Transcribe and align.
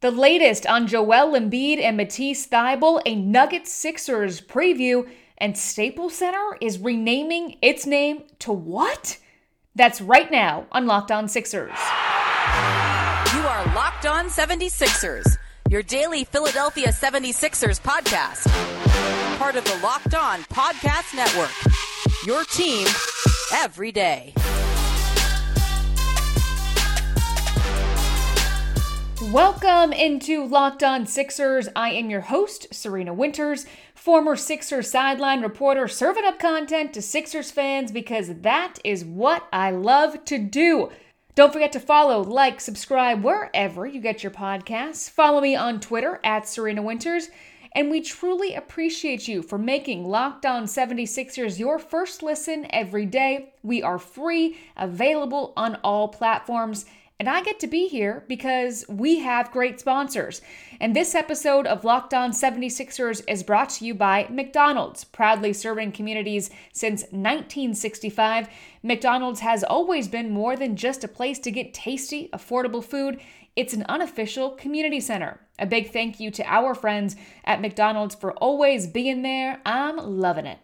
The 0.00 0.10
latest 0.10 0.66
on 0.66 0.86
Joel 0.86 1.38
Embiid 1.38 1.78
and 1.78 1.98
Matisse 1.98 2.46
Thybulle, 2.46 3.02
a 3.04 3.14
Nuggets 3.14 3.70
Sixers 3.70 4.40
preview, 4.40 5.06
and 5.36 5.58
Staples 5.58 6.14
Center 6.14 6.56
is 6.62 6.78
renaming 6.78 7.58
its 7.60 7.84
name 7.84 8.22
to 8.38 8.50
what? 8.50 9.18
That's 9.74 10.00
right 10.00 10.30
now 10.30 10.66
on 10.72 10.86
Locked 10.86 11.10
On 11.10 11.28
Sixers. 11.28 11.78
You 13.34 13.40
are 13.46 13.74
Locked 13.74 14.06
On 14.06 14.30
76ers, 14.30 15.36
your 15.68 15.82
daily 15.82 16.24
Philadelphia 16.24 16.88
76ers 16.88 17.78
podcast. 17.78 18.48
Part 19.36 19.56
of 19.56 19.64
the 19.64 19.78
Locked 19.82 20.14
On 20.14 20.40
Podcast 20.44 21.14
Network. 21.14 21.52
Your 22.26 22.44
team 22.44 22.86
every 23.52 23.92
day. 23.92 24.32
Welcome 29.24 29.92
into 29.92 30.46
Locked 30.46 30.82
On 30.82 31.06
Sixers. 31.06 31.68
I 31.76 31.90
am 31.90 32.08
your 32.08 32.22
host, 32.22 32.72
Serena 32.72 33.12
Winters, 33.12 33.66
former 33.94 34.34
Sixers 34.34 34.90
sideline 34.90 35.42
reporter, 35.42 35.88
serving 35.88 36.24
up 36.24 36.38
content 36.38 36.94
to 36.94 37.02
Sixers 37.02 37.50
fans 37.50 37.92
because 37.92 38.40
that 38.40 38.78
is 38.82 39.04
what 39.04 39.46
I 39.52 39.72
love 39.72 40.24
to 40.24 40.38
do. 40.38 40.88
Don't 41.34 41.52
forget 41.52 41.70
to 41.72 41.80
follow, 41.80 42.22
like, 42.22 42.62
subscribe 42.62 43.22
wherever 43.22 43.86
you 43.86 44.00
get 44.00 44.22
your 44.22 44.32
podcasts. 44.32 45.10
Follow 45.10 45.42
me 45.42 45.54
on 45.54 45.80
Twitter 45.80 46.18
at 46.24 46.48
Serena 46.48 46.80
Winters. 46.80 47.28
And 47.74 47.90
we 47.90 48.00
truly 48.00 48.54
appreciate 48.54 49.28
you 49.28 49.42
for 49.42 49.58
making 49.58 50.08
Locked 50.08 50.46
On 50.46 50.64
76ers 50.64 51.58
your 51.58 51.78
first 51.78 52.22
listen 52.22 52.66
every 52.70 53.04
day. 53.04 53.52
We 53.62 53.82
are 53.82 53.98
free, 53.98 54.56
available 54.78 55.52
on 55.58 55.76
all 55.84 56.08
platforms. 56.08 56.86
And 57.20 57.28
I 57.28 57.42
get 57.42 57.60
to 57.60 57.66
be 57.66 57.86
here 57.86 58.24
because 58.28 58.82
we 58.88 59.18
have 59.18 59.52
great 59.52 59.78
sponsors. 59.78 60.40
And 60.80 60.96
this 60.96 61.14
episode 61.14 61.66
of 61.66 61.84
Locked 61.84 62.14
On 62.14 62.30
76ers 62.30 63.22
is 63.28 63.42
brought 63.42 63.68
to 63.70 63.84
you 63.84 63.94
by 63.94 64.26
McDonald's, 64.30 65.04
proudly 65.04 65.52
serving 65.52 65.92
communities 65.92 66.48
since 66.72 67.02
1965. 67.10 68.48
McDonald's 68.82 69.40
has 69.40 69.62
always 69.62 70.08
been 70.08 70.32
more 70.32 70.56
than 70.56 70.76
just 70.76 71.04
a 71.04 71.08
place 71.08 71.38
to 71.40 71.50
get 71.50 71.74
tasty, 71.74 72.30
affordable 72.32 72.82
food. 72.82 73.20
It's 73.54 73.74
an 73.74 73.84
unofficial 73.86 74.52
community 74.52 75.00
center. 75.00 75.40
A 75.58 75.66
big 75.66 75.92
thank 75.92 76.20
you 76.20 76.30
to 76.30 76.44
our 76.44 76.74
friends 76.74 77.16
at 77.44 77.60
McDonald's 77.60 78.14
for 78.14 78.32
always 78.38 78.86
being 78.86 79.20
there. 79.20 79.60
I'm 79.66 79.98
loving 79.98 80.46
it. 80.46 80.58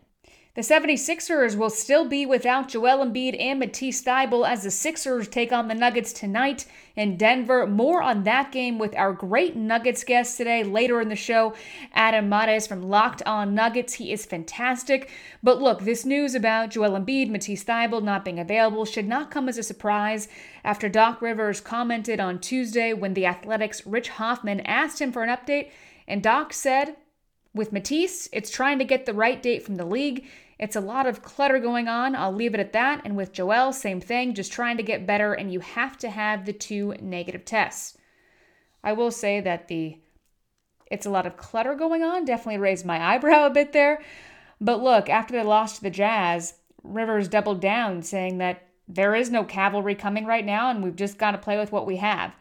The 0.56 0.62
76ers 0.62 1.54
will 1.54 1.68
still 1.68 2.08
be 2.08 2.24
without 2.24 2.68
Joel 2.68 3.04
Embiid 3.04 3.38
and 3.38 3.58
Matisse 3.58 4.02
Thybulle 4.02 4.48
as 4.48 4.62
the 4.62 4.70
Sixers 4.70 5.28
take 5.28 5.52
on 5.52 5.68
the 5.68 5.74
Nuggets 5.74 6.14
tonight 6.14 6.64
in 6.96 7.18
Denver. 7.18 7.66
More 7.66 8.02
on 8.02 8.22
that 8.22 8.52
game 8.52 8.78
with 8.78 8.96
our 8.96 9.12
great 9.12 9.54
Nuggets 9.54 10.02
guest 10.02 10.38
today 10.38 10.64
later 10.64 10.98
in 11.02 11.10
the 11.10 11.14
show, 11.14 11.52
Adam 11.92 12.30
Mares 12.30 12.66
from 12.66 12.88
Locked 12.88 13.22
On 13.26 13.54
Nuggets. 13.54 13.92
He 13.92 14.10
is 14.12 14.24
fantastic. 14.24 15.10
But 15.42 15.60
look, 15.60 15.82
this 15.82 16.06
news 16.06 16.34
about 16.34 16.70
Joel 16.70 16.98
Embiid, 16.98 17.28
Matisse 17.28 17.62
Thybulle 17.64 18.02
not 18.02 18.24
being 18.24 18.40
available 18.40 18.86
should 18.86 19.06
not 19.06 19.30
come 19.30 19.50
as 19.50 19.58
a 19.58 19.62
surprise 19.62 20.26
after 20.64 20.88
Doc 20.88 21.20
Rivers 21.20 21.60
commented 21.60 22.18
on 22.18 22.38
Tuesday 22.38 22.94
when 22.94 23.12
the 23.12 23.26
Athletic's 23.26 23.86
Rich 23.86 24.08
Hofmann 24.08 24.60
asked 24.60 25.02
him 25.02 25.12
for 25.12 25.22
an 25.22 25.28
update, 25.28 25.68
and 26.08 26.22
Doc 26.22 26.54
said, 26.54 26.96
with 27.52 27.72
Matisse, 27.72 28.28
it's 28.32 28.50
trying 28.50 28.78
to 28.78 28.84
get 28.84 29.04
the 29.04 29.14
right 29.14 29.42
date 29.42 29.62
from 29.62 29.76
the 29.76 29.84
league. 29.84 30.26
It's 30.58 30.76
a 30.76 30.80
lot 30.80 31.06
of 31.06 31.22
clutter 31.22 31.58
going 31.58 31.86
on. 31.86 32.16
I'll 32.16 32.32
leave 32.32 32.54
it 32.54 32.60
at 32.60 32.72
that. 32.72 33.02
And 33.04 33.16
with 33.16 33.32
Joel, 33.32 33.72
same 33.72 34.00
thing, 34.00 34.34
just 34.34 34.52
trying 34.52 34.78
to 34.78 34.82
get 34.82 35.06
better, 35.06 35.34
and 35.34 35.52
you 35.52 35.60
have 35.60 35.98
to 35.98 36.10
have 36.10 36.46
the 36.46 36.52
two 36.52 36.94
negative 37.00 37.44
tests. 37.44 37.98
I 38.82 38.92
will 38.92 39.10
say 39.10 39.40
that 39.40 39.68
the 39.68 39.98
it's 40.90 41.06
a 41.06 41.10
lot 41.10 41.26
of 41.26 41.36
clutter 41.36 41.74
going 41.74 42.02
on. 42.02 42.24
Definitely 42.24 42.58
raised 42.58 42.86
my 42.86 43.14
eyebrow 43.14 43.46
a 43.46 43.50
bit 43.50 43.72
there. 43.72 44.00
But 44.60 44.82
look, 44.82 45.10
after 45.10 45.32
they 45.32 45.42
lost 45.42 45.76
to 45.76 45.82
the 45.82 45.90
Jazz, 45.90 46.54
Rivers 46.82 47.28
doubled 47.28 47.60
down, 47.60 48.02
saying 48.02 48.38
that 48.38 48.62
there 48.88 49.14
is 49.14 49.30
no 49.30 49.42
cavalry 49.42 49.96
coming 49.96 50.26
right 50.26 50.44
now, 50.44 50.70
and 50.70 50.82
we've 50.82 50.96
just 50.96 51.18
got 51.18 51.32
to 51.32 51.38
play 51.38 51.58
with 51.58 51.72
what 51.72 51.86
we 51.86 51.96
have. 51.96 52.34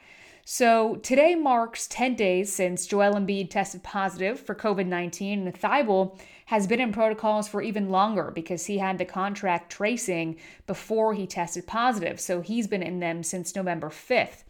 So 0.47 0.97
today 0.97 1.33
marks 1.33 1.87
10 1.87 2.13
days 2.13 2.53
since 2.53 2.85
Joel 2.85 3.15
Embiid 3.15 3.49
tested 3.49 3.81
positive 3.81 4.39
for 4.39 4.53
COVID 4.53 4.85
19, 4.85 5.47
and 5.47 5.59
Thybulle 5.59 6.19
has 6.45 6.67
been 6.67 6.79
in 6.79 6.93
protocols 6.93 7.47
for 7.47 7.63
even 7.63 7.89
longer 7.89 8.29
because 8.29 8.67
he 8.67 8.77
had 8.77 8.99
the 8.99 9.05
contract 9.05 9.71
tracing 9.71 10.37
before 10.67 11.15
he 11.15 11.25
tested 11.25 11.65
positive. 11.65 12.19
So 12.19 12.41
he's 12.41 12.67
been 12.67 12.83
in 12.83 12.99
them 12.99 13.23
since 13.23 13.55
November 13.55 13.89
5th. 13.89 14.43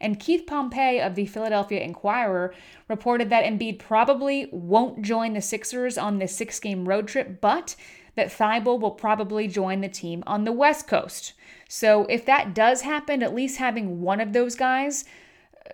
And 0.00 0.20
Keith 0.20 0.46
Pompey 0.46 1.00
of 1.00 1.16
the 1.16 1.26
Philadelphia 1.26 1.80
Inquirer 1.80 2.54
reported 2.86 3.28
that 3.30 3.44
Embiid 3.44 3.80
probably 3.80 4.48
won't 4.52 5.02
join 5.02 5.32
the 5.32 5.42
Sixers 5.42 5.98
on 5.98 6.20
this 6.20 6.34
six 6.34 6.60
game 6.60 6.88
road 6.88 7.08
trip, 7.08 7.40
but 7.40 7.74
that 8.14 8.28
Thybulle 8.28 8.78
will 8.78 8.92
probably 8.92 9.48
join 9.48 9.80
the 9.80 9.88
team 9.88 10.22
on 10.28 10.44
the 10.44 10.52
West 10.52 10.86
Coast. 10.86 11.32
So 11.68 12.04
if 12.04 12.24
that 12.26 12.54
does 12.54 12.82
happen, 12.82 13.20
at 13.20 13.34
least 13.34 13.56
having 13.56 14.00
one 14.00 14.20
of 14.20 14.32
those 14.32 14.54
guys 14.54 15.04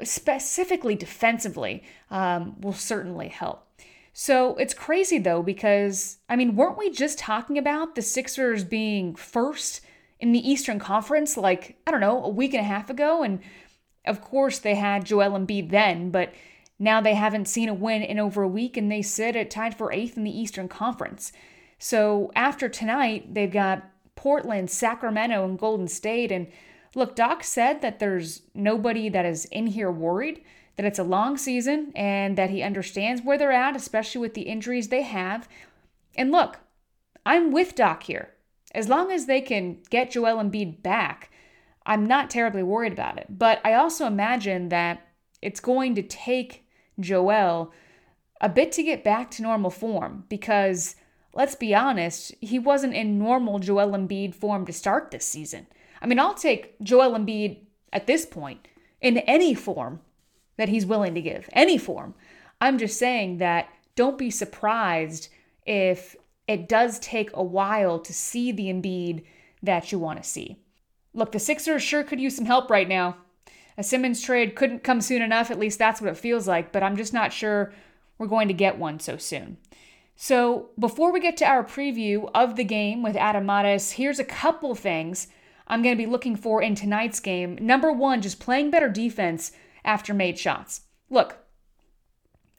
specifically 0.03 0.95
defensively, 0.95 1.83
um, 2.11 2.61
will 2.61 2.73
certainly 2.73 3.29
help. 3.29 3.67
So 4.12 4.57
it's 4.57 4.75
crazy 4.75 5.19
though, 5.19 5.43
because 5.43 6.19
I 6.29 6.37
mean, 6.37 6.57
weren't 6.57 6.79
we 6.79 6.91
just 6.91 7.19
talking 7.19 7.59
about 7.59 7.95
the 7.95 8.03
Sixers 8.03 8.65
being 8.65 9.15
first 9.15 9.83
in 10.19 10.33
the 10.33 10.51
Eastern 10.51 10.79
Conference 10.79 11.37
like, 11.37 11.77
I 11.87 11.91
don't 11.91 12.01
know, 12.01 12.25
a 12.25 12.29
week 12.29 12.55
and 12.55 12.62
a 12.62 12.67
half 12.67 12.89
ago? 12.89 13.23
And 13.23 13.41
of 14.07 14.23
course, 14.23 14.59
they 14.59 14.75
had 14.75 15.05
Joel 15.05 15.39
Embiid 15.39 15.71
then, 15.71 16.11
but 16.11 16.33
now 16.78 17.01
they 17.01 17.15
haven't 17.15 17.49
seen 17.49 17.69
a 17.69 17.75
win 17.75 18.03
in 18.03 18.19
over 18.19 18.43
a 18.43 18.49
week 18.49 18.77
and 18.77 18.91
they 18.91 19.03
sit 19.03 19.37
at 19.37 19.51
tied 19.51 19.77
for 19.77 19.93
eighth 19.93 20.17
in 20.17 20.25
the 20.25 20.39
Eastern 20.39 20.69
Conference. 20.69 21.33
So 21.78 22.31
after 22.34 22.69
tonight, 22.69 23.34
they've 23.34 23.53
got 23.53 23.84
Portland, 24.15 24.71
Sacramento, 24.71 25.45
and 25.45 25.59
Golden 25.59 25.89
State. 25.89 26.33
And 26.33 26.47
Look, 26.97 27.15
Doc 27.15 27.45
said 27.45 27.83
that 27.83 27.99
there's 27.99 28.41
nobody 28.55 29.11
that 29.11 29.27
is 29.27 29.45
in 29.47 29.67
here 29.67 29.91
worried, 29.93 30.43
that 30.77 30.87
it's 30.87 30.99
a 30.99 31.05
long 31.05 31.37
season, 31.37 31.93
and 31.95 32.39
that 32.39 32.49
he 32.49 32.62
understands 32.62 33.21
where 33.23 33.37
they're 33.37 33.53
at, 33.53 33.77
especially 33.77 34.23
with 34.23 34.33
the 34.33 34.49
injuries 34.49 34.89
they 34.89 35.03
have. 35.03 35.47
And 36.17 36.33
look, 36.33 36.57
I'm 37.27 37.53
with 37.53 37.75
Doc 37.75 38.05
here. 38.05 38.31
As 38.75 38.89
long 38.89 39.12
as 39.12 39.27
they 39.27 39.43
can 39.43 39.83
get 39.91 40.11
Joel 40.11 40.43
Embiid 40.43 40.83
back, 40.83 41.31
I'm 41.84 42.07
not 42.07 42.31
terribly 42.31 42.62
worried 42.62 42.95
about 42.95 43.19
it. 43.19 43.27
But 43.28 43.61
I 43.63 43.75
also 43.75 44.07
imagine 44.07 44.71
that 44.71 45.07
it's 45.43 45.61
going 45.61 45.95
to 45.97 46.03
take 46.03 46.67
Joel 46.99 47.75
a 48.41 48.49
bit 48.49 48.73
to 48.73 48.83
get 48.83 49.05
back 49.05 49.31
to 49.33 49.43
normal 49.43 49.71
form 49.71 50.25
because 50.31 50.97
let's 51.34 51.55
be 51.55 51.75
honest, 51.75 52.34
he 52.41 52.59
wasn't 52.59 52.95
in 52.95 53.19
normal 53.19 53.59
Joel 53.59 53.91
Embiid 53.91 54.34
form 54.34 54.65
to 54.65 54.73
start 54.73 55.11
this 55.11 55.27
season. 55.27 55.67
I 56.01 56.07
mean, 56.07 56.19
I'll 56.19 56.34
take 56.34 56.79
Joel 56.83 57.19
Embiid 57.19 57.59
at 57.93 58.07
this 58.07 58.27
point 58.27 58.67
in 59.01 59.19
any 59.19 59.55
form 59.55 60.01
that 60.57 60.69
he's 60.69 60.87
willing 60.87 61.15
to 61.15 61.23
give, 61.23 61.49
any 61.53 61.79
form. 61.79 62.15
I'm 62.61 62.79
just 62.79 62.99
saying 62.99 63.39
that 63.39 63.69
don't 63.95 64.19
be 64.19 64.31
surprised 64.31 65.29
if 65.67 66.17
it 66.47 66.69
does 66.69 66.99
take 66.99 67.31
a 67.34 67.43
while 67.43 67.99
to 67.99 68.12
see 68.12 68.53
the 68.53 68.67
Embiid 68.67 69.25
that 69.62 69.93
you 69.93 69.99
want 69.99 70.23
to 70.23 70.29
see. 70.29 70.59
Look, 71.12 71.33
the 71.33 71.39
Sixers 71.39 71.83
sure 71.83 72.05
could 72.05 72.21
use 72.21 72.37
some 72.37 72.45
help 72.45 72.71
right 72.71 72.89
now. 72.89 73.17
A 73.78 73.83
Simmons 73.83 74.23
trade 74.23 74.55
couldn't 74.55 74.84
come 74.84 75.01
soon 75.01 75.23
enough, 75.23 75.51
at 75.51 75.59
least 75.59 75.78
that's 75.78 76.01
what 76.01 76.11
it 76.11 76.17
feels 76.17 76.49
like, 76.49 76.73
but 76.73 76.83
I'm 76.83 76.97
just 76.97 77.13
not 77.13 77.33
sure 77.33 77.73
we're 78.17 78.27
going 78.27 78.49
to 78.49 78.55
get 78.55 78.78
one 78.78 79.01
so 79.01 79.17
soon. 79.17 79.59
So, 80.19 80.71
before 80.78 81.13
we 81.13 81.21
get 81.21 81.37
to 81.39 81.45
our 81.47 81.63
preview 81.63 82.31
of 82.34 82.57
the 82.57 82.65
game 82.65 83.03
with 83.03 83.17
Adam 83.17 83.45
Mares, 83.45 83.93
here's 83.93 84.19
a 84.19 84.25
couple 84.25 84.75
things 84.75 85.28
I'm 85.66 85.82
going 85.82 85.97
to 85.97 86.03
be 86.03 86.10
looking 86.10 86.37
for 86.37 86.62
in 86.62 86.75
tonight's 86.75 87.21
game. 87.21 87.59
Number 87.60 87.93
one, 87.93 88.22
just 88.22 88.41
playing 88.41 88.71
better 88.71 88.88
defense 88.88 89.53
after 89.84 90.15
made 90.15 90.39
shots. 90.39 90.83
Look, 91.10 91.39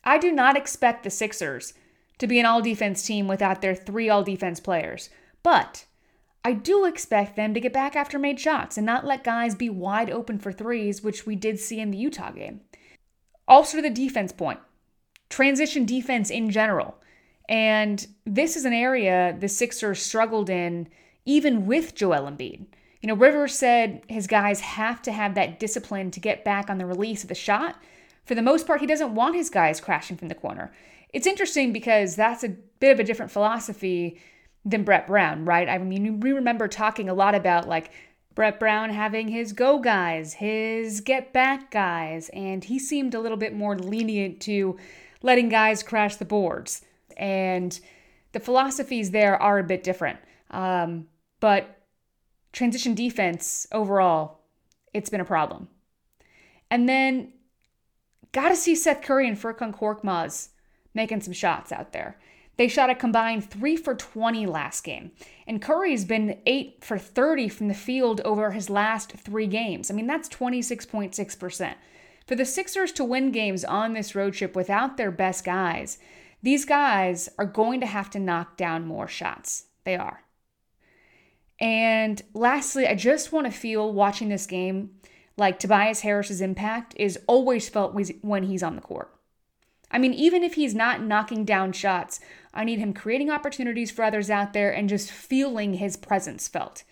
I 0.04 0.18
do 0.18 0.32
not 0.32 0.58
expect 0.58 1.04
the 1.04 1.10
Sixers 1.10 1.74
to 2.18 2.28
be 2.28 2.40
an 2.40 2.46
all 2.46 2.62
defense 2.62 3.04
team 3.04 3.28
without 3.28 3.62
their 3.62 3.76
three 3.76 4.10
all 4.10 4.24
defense 4.24 4.60
players, 4.60 5.10
but 5.44 5.86
I 6.44 6.54
do 6.54 6.86
expect 6.86 7.36
them 7.36 7.54
to 7.54 7.60
get 7.60 7.74
back 7.74 7.96
after 7.96 8.18
made 8.18 8.40
shots 8.40 8.78
and 8.78 8.86
not 8.86 9.06
let 9.06 9.24
guys 9.24 9.54
be 9.54 9.70
wide 9.70 10.10
open 10.10 10.40
for 10.40 10.52
threes, 10.52 11.04
which 11.04 11.26
we 11.26 11.36
did 11.36 11.60
see 11.60 11.80
in 11.80 11.92
the 11.92 11.98
Utah 11.98 12.32
game. 12.32 12.62
Also, 13.48 13.82
the 13.82 13.90
defense 13.90 14.32
point, 14.32 14.60
transition 15.30 15.86
defense 15.86 16.30
in 16.30 16.50
general. 16.50 16.96
And 17.50 18.08
this 18.26 18.56
is 18.56 18.66
an 18.66 18.74
area 18.74 19.36
the 19.38 19.50
Sixers 19.50 20.02
struggled 20.02 20.50
in 20.50 20.88
even 21.26 21.66
with 21.66 21.96
Joel 21.96 22.30
Embiid. 22.30 22.66
You 23.02 23.08
know, 23.08 23.16
Rivers 23.16 23.54
said 23.54 24.04
his 24.08 24.28
guys 24.28 24.60
have 24.62 25.02
to 25.04 25.12
have 25.12 25.36
that 25.36 25.60
discipline 25.60 26.12
to 26.12 26.20
get 26.20 26.44
back 26.44 26.70
on 26.70 26.78
the 26.78 26.86
release 26.86 27.24
of 27.24 27.30
the 27.30 27.36
shot. 27.36 27.76
For 28.26 28.36
the 28.36 28.42
most 28.42 28.68
part, 28.68 28.82
he 28.82 28.88
doesn't 28.88 29.16
want 29.16 29.36
his 29.36 29.50
guys 29.50 29.80
crashing 29.80 30.18
from 30.18 30.28
the 30.28 30.36
corner. 30.36 30.72
It's 31.14 31.28
interesting 31.28 31.72
because 31.72 32.16
that's 32.16 32.44
a 32.44 32.50
bit 32.80 32.92
of 32.92 33.00
a 33.00 33.04
different 33.04 33.32
philosophy 33.32 34.20
than 34.66 34.84
Brett 34.84 35.08
Brown, 35.08 35.46
right? 35.46 35.70
I 35.70 35.78
mean, 35.78 36.20
we 36.20 36.34
remember 36.34 36.68
talking 36.68 37.08
a 37.08 37.14
lot 37.14 37.36
about 37.36 37.68
like 37.68 37.92
Brett 38.36 38.60
Brown 38.60 38.90
having 38.90 39.30
his 39.30 39.54
go 39.54 39.80
guys, 39.80 40.34
his 40.34 41.02
get 41.02 41.32
back 41.34 41.72
guys, 41.72 42.30
and 42.30 42.64
he 42.64 42.78
seemed 42.78 43.16
a 43.16 43.20
little 43.20 43.38
bit 43.38 43.56
more 43.56 43.78
lenient 43.78 44.42
to 44.42 44.78
letting 45.24 45.50
guys 45.50 45.82
crash 45.82 46.18
the 46.18 46.26
boards. 46.26 46.82
And 47.16 47.80
the 48.34 48.40
philosophies 48.40 49.12
there 49.12 49.42
are 49.42 49.58
a 49.58 49.64
bit 49.64 49.84
different. 49.84 50.20
Um, 50.52 51.08
but 51.40 51.77
transition 52.52 52.96
defense 52.96 53.68
overall, 53.72 54.40
it's 54.94 55.10
been 55.10 55.22
a 55.22 55.26
problem. 55.26 55.68
And 56.70 56.88
then 56.88 57.34
got 58.32 58.50
to 58.50 58.56
see 58.56 58.76
Seth 58.76 59.02
Curry 59.02 59.28
and 59.28 59.38
Furkan 59.38 59.76
Korkmaz 59.76 60.50
making 60.94 61.22
some 61.22 61.34
shots 61.34 61.72
out 61.72 61.94
there. 61.94 62.18
They 62.58 62.68
shot 62.68 62.90
a 62.90 62.96
combined 62.96 63.48
3 63.48 63.78
for 63.78 63.94
20 63.94 64.48
last 64.48 64.84
game, 64.84 65.12
and 65.46 65.62
Curry's 65.62 66.06
been 66.06 66.40
8 66.46 66.84
for 66.84 66.98
30 66.98 67.50
from 67.50 67.68
the 67.68 67.76
field 67.76 68.20
over 68.22 68.52
his 68.52 68.70
last 68.70 69.12
three 69.12 69.46
games. 69.46 69.92
I 69.92 69.94
mean, 69.94 70.08
that's 70.08 70.28
26.6%. 70.28 71.76
For 72.26 72.36
the 72.36 72.46
Sixers 72.46 72.92
to 72.94 73.06
win 73.06 73.32
games 73.32 73.64
on 73.64 73.94
this 73.94 74.16
road 74.16 74.34
trip 74.34 74.56
without 74.56 74.98
their 74.98 75.12
best 75.12 75.46
guys, 75.46 76.00
these 76.42 76.66
guys 76.66 77.30
are 77.38 77.46
going 77.46 77.80
to 77.80 77.86
have 77.86 78.10
to 78.12 78.20
knock 78.20 78.58
down 78.58 78.88
more 78.88 79.08
shots. 79.08 79.66
They 79.84 79.96
are. 79.96 80.24
And 81.60 82.22
lastly, 82.34 82.88
I 82.88 82.96
just 82.96 83.32
want 83.32 83.46
to 83.46 83.52
feel 83.52 83.92
watching 83.92 84.30
this 84.30 84.46
game 84.46 84.92
like 85.38 85.60
Tobias 85.60 86.02
Harris's 86.02 86.42
impact 86.42 86.94
is 86.98 87.20
always 87.28 87.70
felt 87.70 87.96
when 88.22 88.44
he's 88.44 88.64
on 88.64 88.76
the 88.76 88.82
court. 88.82 89.14
I 89.90 90.00
mean, 90.00 90.14
even 90.14 90.44
if 90.44 90.56
he's 90.56 90.76
not 90.76 91.02
knocking 91.02 91.46
down 91.46 91.72
shots, 91.72 92.20
I 92.54 92.64
need 92.64 92.80
him 92.80 92.94
creating 92.94 93.30
opportunities 93.30 93.90
for 93.90 94.04
others 94.04 94.30
out 94.30 94.54
there 94.54 94.72
and 94.72 94.90
just 94.90 95.12
feeling 95.12 95.76
his 95.76 95.96
presence 95.96 96.48
felt. 96.48 96.84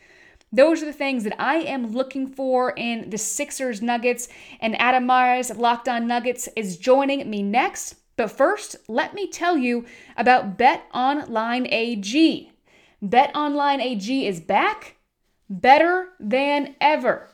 Those 0.51 0.81
are 0.81 0.85
the 0.85 0.93
things 0.93 1.25
that 1.25 1.39
I 1.41 1.55
am 1.55 1.91
looking 1.91 2.27
for 2.27 2.71
in 2.77 3.09
the 3.09 3.17
Sixers 3.17 3.81
Nuggets. 3.81 4.29
And 4.61 4.79
Adam 4.79 5.05
Mares 5.05 5.49
of 5.49 5.57
Locked 5.57 5.89
On 5.89 6.07
Nuggets 6.07 6.47
is 6.55 6.77
joining 6.77 7.29
me 7.29 7.43
next. 7.43 7.95
But 8.15 8.31
first, 8.31 8.77
let 8.87 9.13
me 9.13 9.27
tell 9.27 9.57
you 9.57 9.85
about 10.15 10.57
Bet 10.57 10.85
Online 10.93 11.67
AG. 11.67 12.51
Bet 13.09 13.35
Online 13.35 13.79
AG 13.81 14.27
is 14.27 14.39
back, 14.39 14.95
better 15.47 16.07
than 16.19 16.75
ever. 16.81 17.29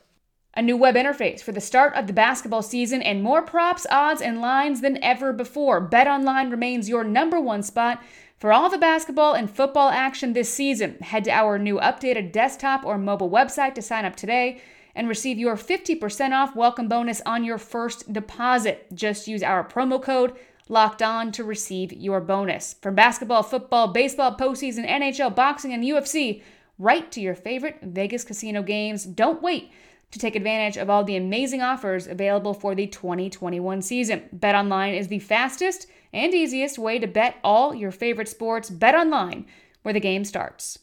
A 0.54 0.62
new 0.62 0.76
web 0.76 0.96
interface 0.96 1.42
for 1.42 1.54
the 1.54 1.62
start 1.62 1.94
of 1.96 2.08
the 2.08 2.14
basketball 2.14 2.62
season 2.62 3.02
and 3.02 3.24
more 3.24 3.42
props, 3.42 3.88
odds, 3.90 4.22
and 4.22 4.42
lines 4.42 4.82
than 4.82 5.02
ever 5.02 5.32
before. 5.32 5.88
BetOnline 5.90 6.52
remains 6.52 6.90
your 6.90 7.06
number 7.06 7.40
one 7.40 7.64
spot 7.64 8.04
for 8.38 8.52
all 8.52 8.70
the 8.70 8.78
basketball 8.78 9.34
and 9.34 9.50
football 9.50 9.88
action 9.88 10.34
this 10.34 10.54
season. 10.54 10.98
Head 11.00 11.24
to 11.24 11.32
our 11.32 11.58
new 11.58 11.80
updated 11.80 12.34
desktop 12.34 12.84
or 12.84 12.98
mobile 12.98 13.30
website 13.30 13.74
to 13.76 13.82
sign 13.82 14.04
up 14.04 14.18
today 14.18 14.62
and 14.94 15.08
receive 15.08 15.38
your 15.38 15.56
50% 15.56 16.32
off 16.34 16.54
welcome 16.54 16.90
bonus 16.90 17.22
on 17.26 17.46
your 17.46 17.58
first 17.58 18.12
deposit. 18.12 18.88
Just 18.94 19.26
use 19.26 19.42
our 19.42 19.64
promo 19.64 20.04
code 20.04 20.38
locked 20.72 21.02
on 21.02 21.32
to 21.34 21.44
receive 21.44 21.92
your 21.92 22.22
bonus. 22.22 22.76
From 22.82 22.96
basketball, 22.96 23.44
football, 23.44 23.90
baseball, 23.90 24.36
postseason, 24.36 24.88
NHL, 24.88 25.36
boxing, 25.36 25.74
and 25.74 25.84
UFC, 25.84 26.42
right 26.80 27.12
to 27.12 27.20
your 27.20 27.36
favorite 27.36 27.80
Vegas 27.84 28.24
casino 28.24 28.64
games. 28.64 29.04
Don't 29.04 29.42
wait 29.42 29.70
to 30.12 30.20
take 30.20 30.36
advantage 30.36 30.78
of 30.78 30.90
all 30.90 31.04
the 31.04 31.18
amazing 31.18 31.62
offers 31.62 32.08
available 32.08 32.54
for 32.54 32.74
the 32.74 32.88
2021 32.88 33.82
season. 33.82 34.24
BetOnline 34.36 34.98
is 34.98 35.10
the 35.10 35.20
fastest 35.20 35.88
and 36.14 36.34
easiest 36.34 36.80
way 36.80 37.00
to 37.00 37.08
bet 37.08 37.36
all 37.44 37.76
your 37.76 37.92
favorite 37.92 38.30
sports. 38.30 38.70
BetOnline, 38.70 39.46
where 39.84 39.94
the 39.94 40.00
game 40.00 40.24
starts. 40.24 40.80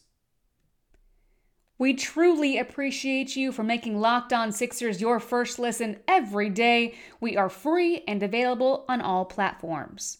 We 1.79 1.93
truly 1.93 2.57
appreciate 2.57 3.37
you 3.37 3.53
for 3.53 3.63
making 3.63 4.01
Locked 4.01 4.33
On 4.33 4.51
Sixers 4.51 4.99
your 4.99 5.17
first 5.21 5.59
listen 5.59 5.99
every 6.09 6.49
day. 6.49 6.95
We 7.21 7.37
are 7.37 7.47
free 7.47 8.03
and 8.05 8.21
available 8.21 8.83
on 8.89 8.99
all 8.99 9.23
platforms. 9.23 10.17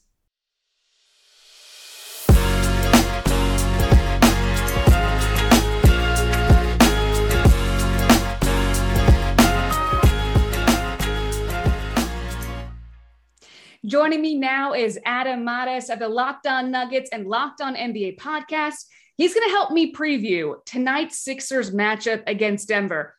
Joining 13.85 14.21
me 14.21 14.35
now 14.35 14.73
is 14.73 14.97
Adam 15.06 15.44
Mares 15.44 15.89
of 15.89 16.00
the 16.00 16.07
Locked 16.07 16.47
On 16.47 16.71
Nuggets 16.71 17.09
and 17.11 17.27
Locked 17.27 17.59
On 17.59 17.75
NBA 17.75 18.17
podcast. 18.17 18.85
He's 19.19 19.33
going 19.33 19.45
to 19.50 19.51
help 19.51 19.71
me 19.71 19.92
preview 19.92 20.63
tonight's 20.63 21.18
Sixers 21.18 21.71
matchup 21.71 22.24
against 22.25 22.69
Denver. 22.69 23.16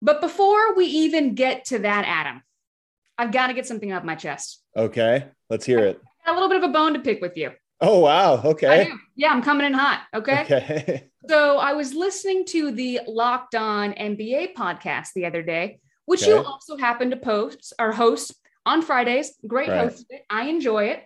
But 0.00 0.22
before 0.22 0.74
we 0.74 0.86
even 0.86 1.34
get 1.34 1.66
to 1.66 1.80
that, 1.80 2.06
Adam, 2.06 2.42
I've 3.18 3.32
got 3.32 3.48
to 3.48 3.52
get 3.52 3.66
something 3.66 3.92
off 3.92 4.02
my 4.02 4.14
chest. 4.14 4.62
Okay, 4.74 5.26
let's 5.50 5.66
hear 5.66 5.80
it. 5.80 6.00
a 6.26 6.32
little 6.32 6.48
bit 6.48 6.56
of 6.56 6.70
a 6.70 6.72
bone 6.72 6.94
to 6.94 7.00
pick 7.00 7.20
with 7.20 7.36
you. 7.36 7.50
Oh, 7.82 7.98
wow. 7.98 8.40
Okay. 8.42 8.90
Yeah, 9.14 9.28
I'm 9.28 9.42
coming 9.42 9.66
in 9.66 9.74
hot. 9.74 10.04
Okay. 10.14 10.40
Okay. 10.40 11.10
so 11.28 11.58
I 11.58 11.74
was 11.74 11.92
listening 11.92 12.46
to 12.46 12.72
the 12.72 13.00
Locked 13.06 13.56
On 13.56 13.92
NBA 13.92 14.54
podcast 14.54 15.08
the 15.14 15.26
other 15.26 15.42
day, 15.42 15.80
which 16.06 16.22
okay. 16.22 16.30
you 16.30 16.38
also 16.38 16.78
happen 16.78 17.10
to 17.10 17.16
post 17.18 17.74
or 17.78 17.92
host 17.92 18.34
on 18.64 18.80
Fridays. 18.80 19.34
Great 19.46 19.68
right. 19.68 19.90
host. 19.90 20.10
I 20.30 20.46
enjoy 20.46 20.84
it. 20.84 21.02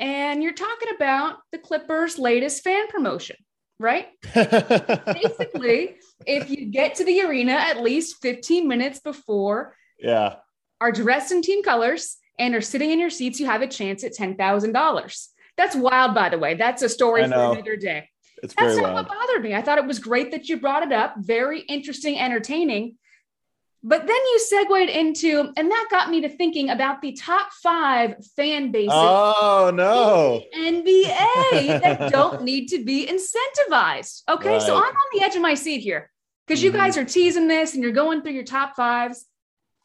And 0.00 0.42
you're 0.42 0.54
talking 0.54 0.94
about 0.96 1.36
the 1.52 1.58
Clippers' 1.58 2.18
latest 2.18 2.64
fan 2.64 2.88
promotion, 2.88 3.36
right? 3.78 4.08
Basically, 4.34 5.96
if 6.26 6.48
you 6.48 6.66
get 6.66 6.96
to 6.96 7.04
the 7.04 7.20
arena 7.20 7.52
at 7.52 7.82
least 7.82 8.16
15 8.22 8.66
minutes 8.66 9.00
before, 9.00 9.76
yeah, 9.98 10.36
are 10.80 10.90
dressed 10.90 11.32
in 11.32 11.42
team 11.42 11.62
colors 11.62 12.16
and 12.38 12.54
are 12.54 12.62
sitting 12.62 12.90
in 12.90 12.98
your 12.98 13.10
seats, 13.10 13.38
you 13.38 13.44
have 13.44 13.60
a 13.60 13.66
chance 13.66 14.02
at 14.02 14.14
ten 14.14 14.36
thousand 14.36 14.72
dollars. 14.72 15.28
That's 15.58 15.76
wild, 15.76 16.14
by 16.14 16.30
the 16.30 16.38
way. 16.38 16.54
That's 16.54 16.80
a 16.80 16.88
story 16.88 17.20
for 17.28 17.34
another 17.34 17.76
day. 17.76 18.08
It's 18.42 18.54
That's 18.54 18.78
not 18.78 18.94
what 18.94 19.08
bothered 19.08 19.42
me. 19.42 19.54
I 19.54 19.60
thought 19.60 19.76
it 19.76 19.84
was 19.84 19.98
great 19.98 20.30
that 20.30 20.48
you 20.48 20.58
brought 20.58 20.82
it 20.82 20.92
up. 20.92 21.16
Very 21.18 21.60
interesting, 21.60 22.18
entertaining. 22.18 22.96
But 23.82 24.06
then 24.06 24.16
you 24.16 24.38
segued 24.40 24.90
into, 24.90 25.52
and 25.56 25.70
that 25.70 25.88
got 25.90 26.10
me 26.10 26.20
to 26.20 26.28
thinking 26.28 26.68
about 26.68 27.00
the 27.00 27.12
top 27.12 27.50
five 27.62 28.16
fan 28.36 28.70
bases. 28.70 28.90
Oh 28.92 29.70
no, 29.74 30.42
NBA 30.54 31.80
that 31.80 32.12
don't 32.12 32.42
need 32.42 32.68
to 32.68 32.84
be 32.84 33.06
incentivized. 33.06 34.22
Okay, 34.28 34.54
right. 34.54 34.62
so 34.62 34.76
I'm 34.76 34.82
on 34.82 35.18
the 35.18 35.22
edge 35.22 35.34
of 35.34 35.40
my 35.40 35.54
seat 35.54 35.80
here 35.80 36.10
because 36.46 36.60
mm-hmm. 36.60 36.74
you 36.74 36.80
guys 36.80 36.96
are 36.98 37.04
teasing 37.04 37.48
this 37.48 37.74
and 37.74 37.82
you're 37.82 37.92
going 37.92 38.22
through 38.22 38.32
your 38.32 38.44
top 38.44 38.76
5s 38.76 39.18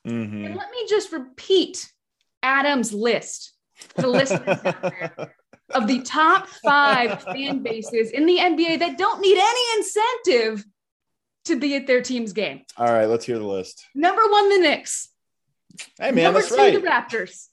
mm-hmm. 0.08 0.46
And 0.46 0.56
let 0.56 0.72
me 0.72 0.88
just 0.90 1.12
repeat 1.12 1.92
Adam's 2.42 2.92
list 2.92 3.54
the 3.96 4.08
listeners 4.08 4.58
of 5.74 5.88
the 5.88 6.02
top 6.02 6.48
five 6.48 7.22
fan 7.24 7.62
bases 7.62 8.12
in 8.12 8.26
the 8.26 8.38
NBA 8.38 8.80
that 8.80 8.98
don't 8.98 9.22
need 9.22 9.38
any 9.38 9.78
incentive 9.78 10.66
to 11.46 11.56
be 11.60 11.76
at 11.76 11.88
their 11.88 12.02
team's 12.02 12.34
game. 12.34 12.62
All 12.78 12.92
right, 12.92 13.06
let's 13.06 13.26
hear 13.26 13.38
the 13.40 13.46
list. 13.46 13.86
Number 13.96 14.22
one, 14.30 14.50
the 14.50 14.60
Knicks. 14.60 15.10
Hey 16.00 16.12
man, 16.12 16.26
Number 16.26 16.40
that's 16.40 16.50
two, 16.50 16.58
right. 16.58 16.74
the 16.74 16.88
Raptors. 16.88 17.48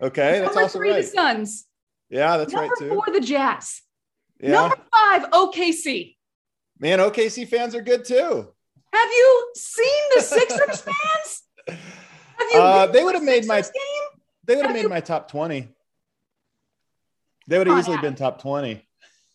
Okay, 0.00 0.38
that's 0.40 0.46
Number 0.54 0.60
also 0.62 0.78
three, 0.78 0.90
right. 0.90 1.02
the 1.02 1.08
Suns. 1.08 1.66
Yeah, 2.10 2.36
that's 2.36 2.52
Number 2.52 2.68
right 2.68 2.78
too. 2.78 2.86
Number 2.88 3.04
four, 3.04 3.14
the 3.14 3.20
Jazz. 3.20 3.82
Yeah. 4.40 4.50
Number 4.52 4.76
five, 4.92 5.30
OKC. 5.30 6.16
Man, 6.78 6.98
OKC 7.00 7.46
fans 7.48 7.74
are 7.74 7.82
good 7.82 8.04
too. 8.04 8.48
Have 8.92 9.10
you 9.10 9.52
seen 9.54 10.02
the 10.16 10.22
Sixers 10.22 10.80
fans? 10.82 11.42
Have 11.68 12.48
you? 12.52 12.58
Uh, 12.60 12.86
they 12.86 13.02
would 13.04 13.14
have 13.14 13.24
made 13.24 13.46
my. 13.46 13.60
game? 13.60 13.70
They 14.44 14.56
would 14.56 14.64
have 14.66 14.74
made 14.74 14.82
you- 14.84 14.88
my 14.88 15.00
top 15.00 15.30
twenty. 15.30 15.68
They 17.46 17.58
would 17.58 17.66
have 17.66 17.78
easily 17.78 17.96
Adam. 17.98 18.10
been 18.10 18.14
top 18.16 18.40
twenty. 18.40 18.86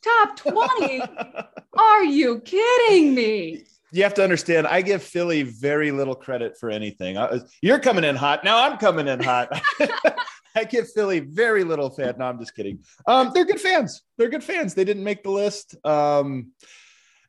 Top 0.04 0.36
twenty? 0.36 1.02
Are 1.78 2.04
you 2.04 2.40
kidding 2.42 3.16
me? 3.16 3.64
You 3.94 4.04
have 4.04 4.14
to 4.16 4.24
understand, 4.24 4.68
I 4.68 4.82
give 4.82 5.04
Philly 5.04 5.44
very 5.44 5.92
little 5.92 6.16
credit 6.16 6.58
for 6.60 6.70
anything. 6.70 7.18
I, 7.18 7.40
you're 7.62 7.80
coming 7.80 8.04
in 8.04 8.16
hot. 8.16 8.44
Now 8.44 8.68
I'm 8.68 8.78
coming 8.78 9.08
in 9.08 9.22
hot. 9.22 9.62
I 10.56 10.64
give 10.66 10.92
Philly 10.92 11.20
very 11.20 11.64
little 11.64 11.90
fan. 11.90 12.16
No, 12.18 12.26
I'm 12.26 12.40
just 12.40 12.56
kidding. 12.56 12.80
Um, 13.08 13.32
they're 13.34 13.46
good 13.46 13.60
fans. 13.60 14.02
They're 14.18 14.30
good 14.30 14.44
fans. 14.44 14.74
They 14.74 14.84
didn't 14.84 15.04
make 15.04 15.24
the 15.24 15.32
list. 15.32 15.76
Um, 15.86 16.52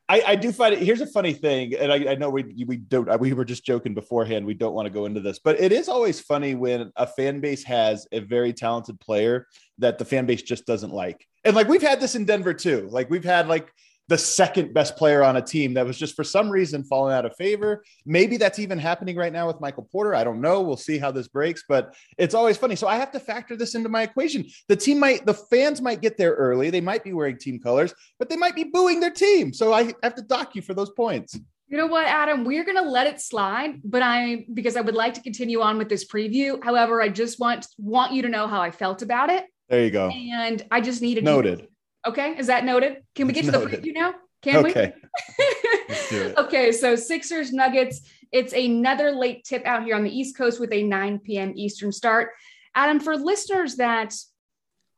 I, 0.08 0.22
I 0.26 0.36
do 0.36 0.52
find 0.52 0.74
it. 0.74 0.80
Here's 0.80 1.00
a 1.00 1.06
funny 1.06 1.32
thing, 1.32 1.74
and 1.74 1.90
I, 1.90 2.12
I 2.12 2.14
know 2.16 2.28
we 2.28 2.64
we 2.66 2.76
don't. 2.76 3.18
We 3.20 3.32
were 3.32 3.44
just 3.44 3.64
joking 3.64 3.94
beforehand. 3.94 4.44
We 4.44 4.52
don't 4.52 4.74
want 4.74 4.84
to 4.84 4.92
go 4.92 5.06
into 5.06 5.20
this, 5.20 5.38
but 5.38 5.58
it 5.58 5.72
is 5.72 5.88
always 5.88 6.20
funny 6.20 6.54
when 6.54 6.92
a 6.96 7.06
fan 7.06 7.40
base 7.40 7.64
has 7.64 8.06
a 8.12 8.20
very 8.20 8.52
talented 8.52 9.00
player 9.00 9.46
that 9.78 9.96
the 9.96 10.04
fan 10.04 10.26
base 10.26 10.42
just 10.42 10.66
doesn't 10.66 10.92
like. 10.92 11.26
And 11.42 11.56
like 11.56 11.68
we've 11.68 11.82
had 11.82 12.00
this 12.00 12.16
in 12.16 12.26
Denver 12.26 12.52
too. 12.52 12.86
Like 12.90 13.08
we've 13.08 13.24
had 13.24 13.48
like 13.48 13.72
the 14.08 14.18
second 14.18 14.74
best 14.74 14.96
player 14.96 15.22
on 15.22 15.36
a 15.36 15.42
team 15.42 15.74
that 15.74 15.86
was 15.86 15.98
just 15.98 16.14
for 16.14 16.24
some 16.24 16.50
reason 16.50 16.84
falling 16.84 17.14
out 17.14 17.24
of 17.24 17.34
favor. 17.36 17.82
Maybe 18.04 18.36
that's 18.36 18.58
even 18.58 18.78
happening 18.78 19.16
right 19.16 19.32
now 19.32 19.46
with 19.46 19.60
Michael 19.60 19.88
Porter. 19.90 20.14
I 20.14 20.24
don't 20.24 20.40
know. 20.40 20.60
We'll 20.60 20.76
see 20.76 20.98
how 20.98 21.10
this 21.10 21.28
breaks, 21.28 21.64
but 21.68 21.94
it's 22.18 22.34
always 22.34 22.58
funny. 22.58 22.76
So 22.76 22.86
I 22.86 22.96
have 22.96 23.12
to 23.12 23.20
factor 23.20 23.56
this 23.56 23.74
into 23.74 23.88
my 23.88 24.02
equation. 24.02 24.44
The 24.68 24.76
team 24.76 24.98
might, 25.00 25.24
the 25.24 25.34
fans 25.34 25.80
might 25.80 26.02
get 26.02 26.18
there 26.18 26.34
early. 26.34 26.70
They 26.70 26.80
might 26.82 27.02
be 27.02 27.12
wearing 27.12 27.38
team 27.38 27.58
colors, 27.58 27.94
but 28.18 28.28
they 28.28 28.36
might 28.36 28.54
be 28.54 28.64
booing 28.64 29.00
their 29.00 29.10
team. 29.10 29.52
So 29.52 29.72
I 29.72 29.94
have 30.02 30.14
to 30.16 30.22
dock 30.22 30.54
you 30.54 30.62
for 30.62 30.74
those 30.74 30.90
points. 30.90 31.38
You 31.68 31.78
know 31.78 31.86
what, 31.86 32.06
Adam? 32.06 32.44
We're 32.44 32.64
going 32.64 32.76
to 32.76 32.88
let 32.88 33.06
it 33.06 33.20
slide, 33.20 33.80
but 33.82 34.02
I 34.02 34.46
because 34.52 34.76
I 34.76 34.82
would 34.82 34.94
like 34.94 35.14
to 35.14 35.22
continue 35.22 35.60
on 35.60 35.78
with 35.78 35.88
this 35.88 36.04
preview. 36.04 36.62
However, 36.62 37.00
I 37.00 37.08
just 37.08 37.40
want 37.40 37.66
want 37.78 38.12
you 38.12 38.22
to 38.22 38.28
know 38.28 38.46
how 38.46 38.60
I 38.60 38.70
felt 38.70 39.00
about 39.00 39.30
it. 39.30 39.46
There 39.68 39.82
you 39.82 39.90
go. 39.90 40.10
And 40.10 40.62
I 40.70 40.82
just 40.82 41.00
needed 41.00 41.24
noted. 41.24 41.68
Okay, 42.06 42.36
is 42.38 42.48
that 42.48 42.64
noted? 42.64 43.02
Can 43.14 43.26
we 43.26 43.32
get 43.32 43.44
to 43.46 43.52
noted. 43.52 43.82
the 43.82 43.90
preview 43.90 43.94
now? 43.94 44.14
Can 44.42 44.66
okay. 44.66 44.92
we? 46.10 46.34
okay, 46.36 46.72
so 46.72 46.96
Sixers 46.96 47.52
Nuggets. 47.52 48.02
It's 48.30 48.52
another 48.52 49.12
late 49.12 49.44
tip 49.44 49.64
out 49.64 49.84
here 49.84 49.94
on 49.94 50.04
the 50.04 50.10
East 50.10 50.36
Coast 50.36 50.60
with 50.60 50.72
a 50.72 50.82
9 50.82 51.20
p.m. 51.20 51.52
Eastern 51.54 51.92
start. 51.92 52.30
Adam, 52.74 53.00
for 53.00 53.16
listeners 53.16 53.76
that 53.76 54.14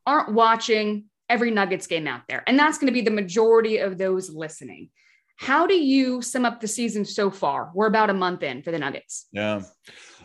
aren't 0.05 0.33
watching 0.33 1.05
every 1.29 1.51
Nuggets 1.51 1.87
game 1.87 2.07
out 2.07 2.21
there, 2.27 2.43
and 2.47 2.57
that's 2.57 2.77
going 2.77 2.87
to 2.87 2.93
be 2.93 3.01
the 3.01 3.11
majority 3.11 3.77
of 3.77 3.97
those 3.97 4.29
listening. 4.29 4.89
How 5.37 5.67
do 5.67 5.75
you 5.75 6.21
sum 6.23 6.45
up 6.45 6.59
the 6.59 6.67
season 6.67 7.05
so 7.05 7.29
far? 7.29 7.71
We're 7.75 7.87
about 7.87 8.09
a 8.09 8.13
month 8.13 8.41
in 8.41 8.63
for 8.63 8.71
the 8.71 8.79
Nuggets. 8.79 9.27
Yeah. 9.31 9.61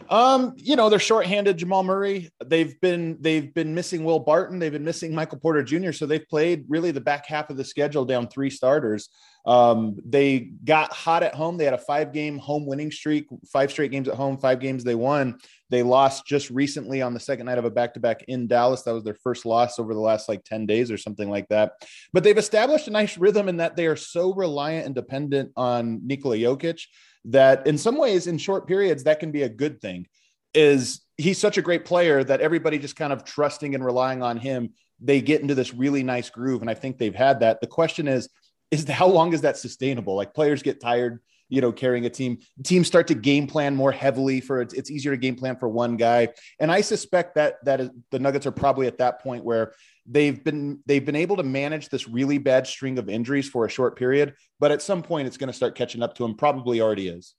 Um, 0.09 0.55
you 0.57 0.77
know, 0.77 0.89
they're 0.89 0.99
shorthanded 0.99 1.57
Jamal 1.57 1.83
Murray. 1.83 2.31
They've 2.45 2.81
been 2.81 3.19
they've 3.21 3.53
been 3.53 3.75
missing 3.75 4.05
Will 4.05 4.19
Barton, 4.19 4.59
they've 4.59 4.73
been 4.73 4.85
missing 4.85 5.15
Michael 5.15 5.39
Porter 5.39 5.63
Jr. 5.63 5.93
So 5.93 6.07
they've 6.07 6.27
played 6.29 6.65
really 6.69 6.91
the 6.91 7.01
back 7.01 7.27
half 7.27 7.51
of 7.51 7.57
the 7.57 7.65
schedule 7.65 8.05
down 8.05 8.29
three 8.29 8.51
starters. 8.51 9.09
Um, 9.45 9.97
they 10.05 10.51
got 10.65 10.93
hot 10.93 11.23
at 11.23 11.35
home. 11.35 11.57
They 11.57 11.65
had 11.65 11.75
a 11.75 11.79
five 11.79 12.13
game 12.13 12.39
home 12.39 12.67
winning 12.67 12.91
streak, 12.91 13.27
five 13.53 13.71
straight 13.71 13.91
games 13.91 14.09
at 14.09 14.15
home, 14.15 14.39
five 14.39 14.61
games 14.61 14.85
they 14.85 14.95
won. 14.95 15.39
They 15.71 15.83
lost 15.83 16.27
just 16.27 16.51
recently 16.51 17.03
on 17.03 17.15
the 17.15 17.21
second 17.21 17.47
night 17.47 17.59
of 17.59 17.65
a 17.65 17.71
back 17.71 17.95
to 17.95 18.01
back 18.01 18.23
in 18.29 18.47
Dallas. 18.47 18.83
That 18.83 18.95
was 18.95 19.05
their 19.05 19.17
first 19.23 19.45
loss 19.47 19.79
over 19.79 19.95
the 19.95 20.01
last 20.01 20.29
like 20.29 20.45
10 20.45 20.67
days 20.67 20.91
or 20.91 20.99
something 20.99 21.29
like 21.29 21.49
that. 21.49 21.73
But 22.13 22.23
they've 22.23 22.39
established 22.39 22.89
a 22.89 22.93
nice 22.93 23.19
rhythm 23.19 23.49
in 23.49 23.57
that 23.57 23.75
they 23.75 23.87
are 23.87 23.97
so 23.97 24.35
reliant 24.35 24.87
and 24.87 24.95
dependent 24.95 25.53
on 25.57 26.07
Nikola 26.07 26.37
Jokic 26.37 26.83
that 27.27 27.67
in 27.67 27.79
some 27.79 27.97
ways, 27.97 28.27
in 28.27 28.39
short 28.39 28.67
periods, 28.67 29.05
that 29.05 29.21
can 29.21 29.31
be 29.31 29.43
a 29.43 29.49
good 29.49 29.81
thing. 29.81 30.07
Is 30.55 31.01
he's 31.17 31.39
such 31.39 31.57
a 31.57 31.63
great 31.63 31.85
player 31.85 32.23
that 32.23 32.41
everybody 32.41 32.79
just 32.79 32.97
kind 32.97 33.13
of 33.13 33.25
trusting 33.25 33.75
and 33.75 33.85
relying 33.85 34.23
on 34.23 34.37
him. 34.37 34.71
They 35.01 35.21
get 35.21 35.41
into 35.41 35.55
this 35.55 35.73
really 35.73 36.03
nice 36.03 36.31
groove. 36.31 36.61
And 36.61 36.71
I 36.71 36.75
think 36.75 36.99
they've 36.99 37.15
had 37.15 37.41
that. 37.41 37.61
The 37.61 37.67
question 37.67 38.07
is, 38.07 38.29
is 38.71 38.89
how 38.89 39.07
long 39.07 39.33
is 39.33 39.43
that 39.43 39.57
sustainable? 39.57 40.15
Like 40.15 40.35
players 40.35 40.63
get 40.63 40.81
tired, 40.81 41.21
you 41.49 41.61
know, 41.61 41.73
carrying 41.73 42.07
a 42.07 42.11
team. 42.11 42.39
Teams 42.65 42.87
start 42.87 43.07
to 43.09 43.15
game 43.15 43.47
plan 43.47 43.75
more 43.75 43.93
heavily 43.93 44.41
for 44.41 44.61
it's, 44.63 44.91
easier 44.91 45.13
to 45.13 45.19
game 45.19 45.37
plan 45.37 45.57
for 45.57 45.69
one 45.69 45.97
guy. 45.97 46.29
And 46.59 46.71
I 46.71 46.81
suspect 46.81 47.35
that 47.35 47.65
that 47.65 47.81
is, 47.81 47.91
the 48.11 48.19
Nuggets 48.19 48.47
are 48.47 48.53
probably 48.53 48.87
at 48.87 48.99
that 48.99 49.23
point 49.23 49.45
where 49.45 49.73
they've 50.07 50.43
been 50.43 50.81
they've 50.87 51.05
been 51.05 51.17
able 51.17 51.37
to 51.37 51.43
manage 51.43 51.89
this 51.89 52.09
really 52.09 52.39
bad 52.39 52.67
string 52.67 52.99
of 52.99 53.09
injuries 53.09 53.49
for 53.49 53.65
a 53.65 53.69
short 53.69 53.97
period, 53.97 54.35
but 54.59 54.71
at 54.71 54.83
some 54.83 55.03
point 55.03 55.27
it's 55.27 55.37
going 55.37 55.49
to 55.49 55.53
start 55.53 55.75
catching 55.75 56.03
up 56.03 56.15
to 56.17 56.23
them. 56.23 56.35
Probably 56.37 56.81
already 56.81 57.09
is. 57.09 57.35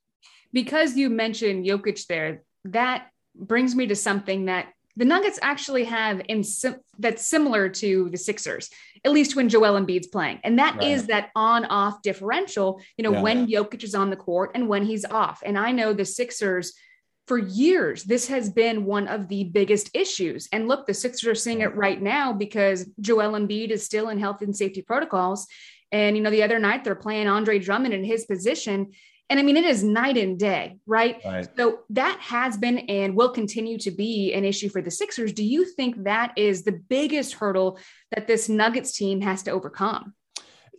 Because 0.51 0.95
you 0.95 1.09
mentioned 1.09 1.65
Jokic 1.65 2.05
there, 2.07 2.43
that 2.65 3.07
brings 3.35 3.75
me 3.75 3.87
to 3.87 3.95
something 3.95 4.45
that 4.45 4.67
the 4.95 5.05
Nuggets 5.05 5.39
actually 5.41 5.85
have 5.85 6.21
in 6.29 6.43
sim- 6.43 6.79
that's 6.99 7.27
similar 7.27 7.67
to 7.67 8.09
the 8.11 8.17
Sixers, 8.17 8.69
at 9.03 9.11
least 9.11 9.35
when 9.35 9.49
Joel 9.49 9.79
Embiid's 9.79 10.07
playing, 10.07 10.39
and 10.43 10.59
that 10.59 10.75
right. 10.75 10.91
is 10.91 11.07
that 11.07 11.31
on-off 11.35 12.03
differential. 12.03 12.79
You 12.97 13.03
know, 13.03 13.13
yeah. 13.13 13.21
when 13.21 13.47
Jokic 13.47 13.83
is 13.83 13.95
on 13.95 14.11
the 14.11 14.15
court 14.15 14.51
and 14.53 14.67
when 14.67 14.85
he's 14.85 15.05
off. 15.05 15.41
And 15.43 15.57
I 15.57 15.71
know 15.71 15.93
the 15.93 16.05
Sixers 16.05 16.73
for 17.33 17.39
years 17.39 18.03
this 18.03 18.27
has 18.27 18.47
been 18.51 18.85
one 18.85 19.07
of 19.07 19.27
the 19.27 19.45
biggest 19.45 19.89
issues. 19.95 20.47
And 20.51 20.67
look, 20.67 20.85
the 20.85 20.93
Sixers 20.93 21.27
are 21.27 21.33
seeing 21.33 21.61
it 21.61 21.75
right 21.75 21.99
now 21.99 22.31
because 22.31 22.87
Joel 23.01 23.31
Embiid 23.31 23.71
is 23.71 23.83
still 23.83 24.09
in 24.09 24.19
health 24.19 24.43
and 24.43 24.55
safety 24.55 24.83
protocols. 24.83 25.47
And 25.91 26.15
you 26.15 26.21
know, 26.21 26.29
the 26.29 26.43
other 26.43 26.59
night 26.59 26.83
they're 26.83 26.93
playing 26.93 27.27
Andre 27.27 27.57
Drummond 27.57 27.91
in 27.91 28.03
his 28.03 28.25
position, 28.25 28.91
and 29.31 29.39
I 29.39 29.43
mean, 29.43 29.57
it 29.57 29.65
is 29.65 29.83
night 29.83 30.15
and 30.15 30.37
day, 30.37 30.77
right? 30.85 31.19
right? 31.25 31.47
So 31.57 31.79
that 31.89 32.19
has 32.19 32.55
been 32.55 32.77
and 32.77 33.15
will 33.15 33.29
continue 33.29 33.79
to 33.79 33.89
be 33.89 34.31
an 34.33 34.45
issue 34.45 34.69
for 34.69 34.83
the 34.83 34.91
Sixers. 34.91 35.33
Do 35.33 35.43
you 35.43 35.65
think 35.65 36.03
that 36.03 36.33
is 36.37 36.61
the 36.61 36.73
biggest 36.73 37.33
hurdle 37.33 37.79
that 38.11 38.27
this 38.27 38.47
Nuggets 38.47 38.95
team 38.95 39.21
has 39.21 39.41
to 39.43 39.51
overcome? 39.51 40.13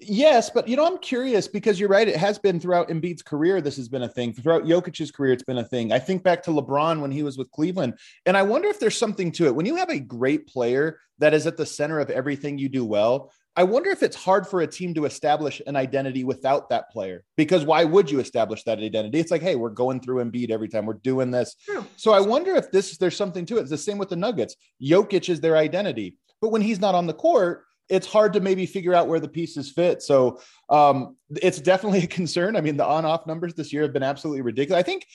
Yes, 0.00 0.50
but 0.50 0.66
you 0.66 0.76
know, 0.76 0.86
I'm 0.86 0.98
curious 0.98 1.46
because 1.46 1.78
you're 1.78 1.88
right. 1.88 2.08
It 2.08 2.16
has 2.16 2.38
been 2.38 2.58
throughout 2.58 2.88
Embiid's 2.88 3.22
career. 3.22 3.60
This 3.60 3.76
has 3.76 3.88
been 3.88 4.02
a 4.02 4.08
thing. 4.08 4.32
Throughout 4.32 4.64
Jokic's 4.64 5.10
career, 5.10 5.32
it's 5.32 5.44
been 5.44 5.58
a 5.58 5.64
thing. 5.64 5.92
I 5.92 5.98
think 5.98 6.22
back 6.22 6.42
to 6.44 6.50
LeBron 6.50 7.00
when 7.00 7.10
he 7.10 7.22
was 7.22 7.38
with 7.38 7.50
Cleveland, 7.52 7.98
and 8.26 8.36
I 8.36 8.42
wonder 8.42 8.68
if 8.68 8.80
there's 8.80 8.98
something 8.98 9.30
to 9.32 9.46
it. 9.46 9.54
When 9.54 9.66
you 9.66 9.76
have 9.76 9.90
a 9.90 10.00
great 10.00 10.46
player 10.46 10.98
that 11.18 11.32
is 11.32 11.46
at 11.46 11.56
the 11.56 11.66
center 11.66 12.00
of 12.00 12.10
everything 12.10 12.58
you 12.58 12.68
do 12.68 12.84
well, 12.84 13.32
I 13.56 13.62
wonder 13.62 13.90
if 13.90 14.02
it's 14.02 14.16
hard 14.16 14.48
for 14.48 14.62
a 14.62 14.66
team 14.66 14.94
to 14.94 15.04
establish 15.04 15.62
an 15.66 15.76
identity 15.76 16.24
without 16.24 16.70
that 16.70 16.90
player. 16.90 17.22
Because 17.36 17.64
why 17.64 17.84
would 17.84 18.10
you 18.10 18.18
establish 18.18 18.64
that 18.64 18.80
identity? 18.80 19.20
It's 19.20 19.30
like, 19.30 19.42
hey, 19.42 19.54
we're 19.54 19.70
going 19.70 20.00
through 20.00 20.24
Embiid 20.24 20.50
every 20.50 20.68
time 20.68 20.86
we're 20.86 20.94
doing 20.94 21.30
this. 21.30 21.54
True. 21.64 21.84
So 21.96 22.12
I 22.12 22.20
wonder 22.20 22.56
if 22.56 22.72
this 22.72 22.98
there's 22.98 23.16
something 23.16 23.46
to 23.46 23.58
it. 23.58 23.60
It's 23.60 23.70
the 23.70 23.78
same 23.78 23.98
with 23.98 24.08
the 24.08 24.16
Nuggets. 24.16 24.56
Jokic 24.82 25.28
is 25.28 25.40
their 25.40 25.56
identity, 25.56 26.16
but 26.40 26.50
when 26.50 26.62
he's 26.62 26.80
not 26.80 26.96
on 26.96 27.06
the 27.06 27.14
court, 27.14 27.64
it's 27.88 28.06
hard 28.06 28.32
to 28.34 28.40
maybe 28.40 28.66
figure 28.66 28.94
out 28.94 29.08
where 29.08 29.20
the 29.20 29.28
pieces 29.28 29.70
fit. 29.70 30.02
So 30.02 30.40
um, 30.68 31.16
it's 31.30 31.60
definitely 31.60 32.04
a 32.04 32.06
concern. 32.20 32.56
I 32.56 32.60
mean, 32.60 32.76
the 32.76 32.86
on-off 32.86 33.26
numbers 33.26 33.54
this 33.54 33.72
year 33.72 33.82
have 33.82 33.92
been 33.92 34.02
absolutely 34.02 34.42
ridiculous. 34.42 34.80
I 34.80 34.82
think, 34.82 35.06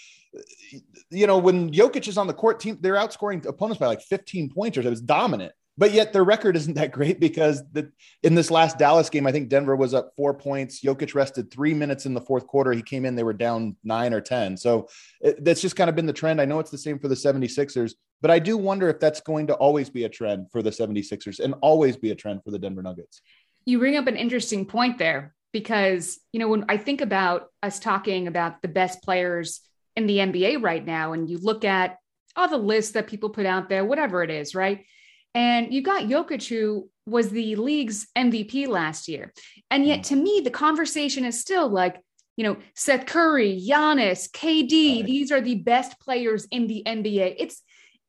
you 1.10 1.28
know, 1.28 1.38
when 1.38 1.72
Jokic 1.72 2.08
is 2.08 2.18
on 2.18 2.28
the 2.28 2.34
court, 2.34 2.60
team 2.60 2.78
they're 2.82 2.96
outscoring 2.96 3.46
opponents 3.46 3.80
by 3.80 3.88
like 3.88 4.02
15 4.02 4.50
points 4.50 4.78
or 4.78 4.84
so. 4.84 4.92
It's 4.92 5.02
dominant 5.02 5.54
but 5.80 5.94
yet 5.94 6.12
their 6.12 6.26
record 6.26 6.58
isn't 6.58 6.74
that 6.74 6.92
great 6.92 7.22
because 7.22 7.64
the, 7.72 7.90
in 8.22 8.36
this 8.36 8.52
last 8.52 8.78
Dallas 8.78 9.10
game, 9.10 9.26
I 9.26 9.32
think 9.32 9.48
Denver 9.48 9.78
was 9.78 9.94
up 9.94 10.12
four 10.18 10.34
points. 10.34 10.82
Jokic 10.82 11.16
rested 11.16 11.50
three 11.50 11.74
minutes 11.74 12.06
in 12.06 12.14
the 12.14 12.20
fourth 12.20 12.48
quarter. 12.48 12.74
He 12.74 12.82
came 12.82 13.06
in, 13.06 13.16
they 13.16 13.24
were 13.24 13.32
down 13.32 13.78
nine 13.82 14.14
or 14.14 14.20
10. 14.20 14.58
So 14.58 14.90
it, 15.22 15.42
that's 15.42 15.62
just 15.62 15.78
kind 15.78 15.90
of 15.90 15.96
been 15.96 16.06
the 16.06 16.12
trend. 16.12 16.42
I 16.42 16.46
know 16.46 16.60
it's 16.60 16.70
the 16.70 16.78
same 16.78 17.00
for 17.00 17.08
the 17.08 17.16
76ers, 17.16 17.94
but 18.22 18.32
I 18.32 18.40
do 18.40 18.58
wonder 18.58 18.90
if 18.90 19.00
that's 19.00 19.22
going 19.22 19.48
to 19.48 19.54
always 19.56 19.90
be 19.90 20.04
a 20.04 20.10
trend 20.10 20.52
for 20.52 20.62
the 20.62 20.70
76ers 20.70 21.40
and 21.40 21.56
always 21.62 21.98
be 21.98 22.12
a 22.12 22.16
trend 22.16 22.44
for 22.44 22.52
the 22.52 22.60
Denver 22.60 22.82
Nuggets. 22.82 23.22
You 23.66 23.80
bring 23.80 23.98
up 23.98 24.08
an 24.08 24.16
interesting 24.16 24.66
point 24.66 24.98
there 24.98 25.36
because, 25.52 26.20
you 26.32 26.40
know, 26.40 26.48
when 26.48 26.66
I 26.70 26.78
think 26.78 27.02
about 27.02 27.48
us 27.64 27.80
talking 27.80 28.28
about 28.28 28.62
the 28.62 28.68
best 28.68 29.02
players 29.04 29.62
in 29.96 30.08
the 30.08 30.18
NBA 30.18 30.62
right 30.62 30.86
now, 30.86 31.14
and 31.14 31.30
you 31.30 31.38
look 31.38 31.66
at 31.66 31.98
all 32.36 32.48
the 32.48 32.58
lists 32.58 32.94
that 32.94 33.08
people 33.08 33.30
put 33.30 33.46
out 33.46 33.70
there, 33.70 33.86
whatever 33.86 34.24
it 34.24 34.30
is, 34.30 34.56
right? 34.56 34.86
And 35.34 35.74
you 35.74 35.82
got 35.82 36.04
Jokic, 36.04 36.48
who 36.48 36.90
was 37.06 37.30
the 37.30 37.56
league's 37.56 38.08
MVP 38.18 38.68
last 38.68 39.08
year. 39.08 39.34
And 39.70 39.86
yet, 39.86 40.06
to 40.06 40.16
me, 40.16 40.42
the 40.44 40.50
conversation 40.50 41.26
is 41.26 41.40
still 41.40 41.70
like, 41.70 42.02
you 42.38 42.44
know, 42.44 42.58
Steph 42.76 43.06
Curry, 43.06 43.62
Giannis, 43.68 44.30
KD, 44.32 44.98
right. 44.98 45.06
these 45.06 45.32
are 45.32 45.42
the 45.42 45.56
best 45.56 46.00
players 46.00 46.48
in 46.52 46.68
the 46.68 46.84
NBA. 46.86 47.36
It's 47.38 47.62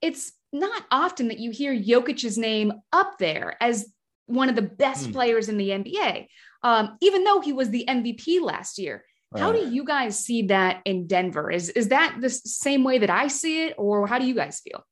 it's 0.03 0.33
not 0.53 0.85
often 0.91 1.29
that 1.29 1.39
you 1.39 1.51
hear 1.51 1.75
Jokic's 1.75 2.37
name 2.37 2.73
up 2.93 3.19
there 3.19 3.57
as 3.61 3.93
one 4.27 4.49
of 4.49 4.57
the 4.57 4.63
best 4.63 5.07
hmm. 5.07 5.13
players 5.13 5.49
in 5.49 5.59
the 5.59 5.71
NBA, 5.71 6.27
um, 6.63 6.97
even 7.01 7.25
though 7.25 7.41
he 7.41 7.53
was 7.53 7.71
the 7.71 7.85
MVP 7.89 8.41
last 8.41 8.79
year. 8.79 9.05
Right. 9.33 9.41
How 9.41 9.53
do 9.53 9.59
you 9.59 9.85
guys 9.85 10.19
see 10.19 10.43
that 10.47 10.83
in 10.85 11.07
Denver? 11.07 11.51
Is 11.53 11.69
is 11.69 11.89
that 11.89 12.17
the 12.21 12.31
same 12.31 12.83
way 12.83 12.99
that 12.99 13.11
I 13.11 13.29
see 13.29 13.67
it, 13.67 13.75
or 13.79 14.09
how 14.09 14.19
do 14.19 14.27
you 14.27 14.35
guys 14.35 14.61
feel? 14.61 14.85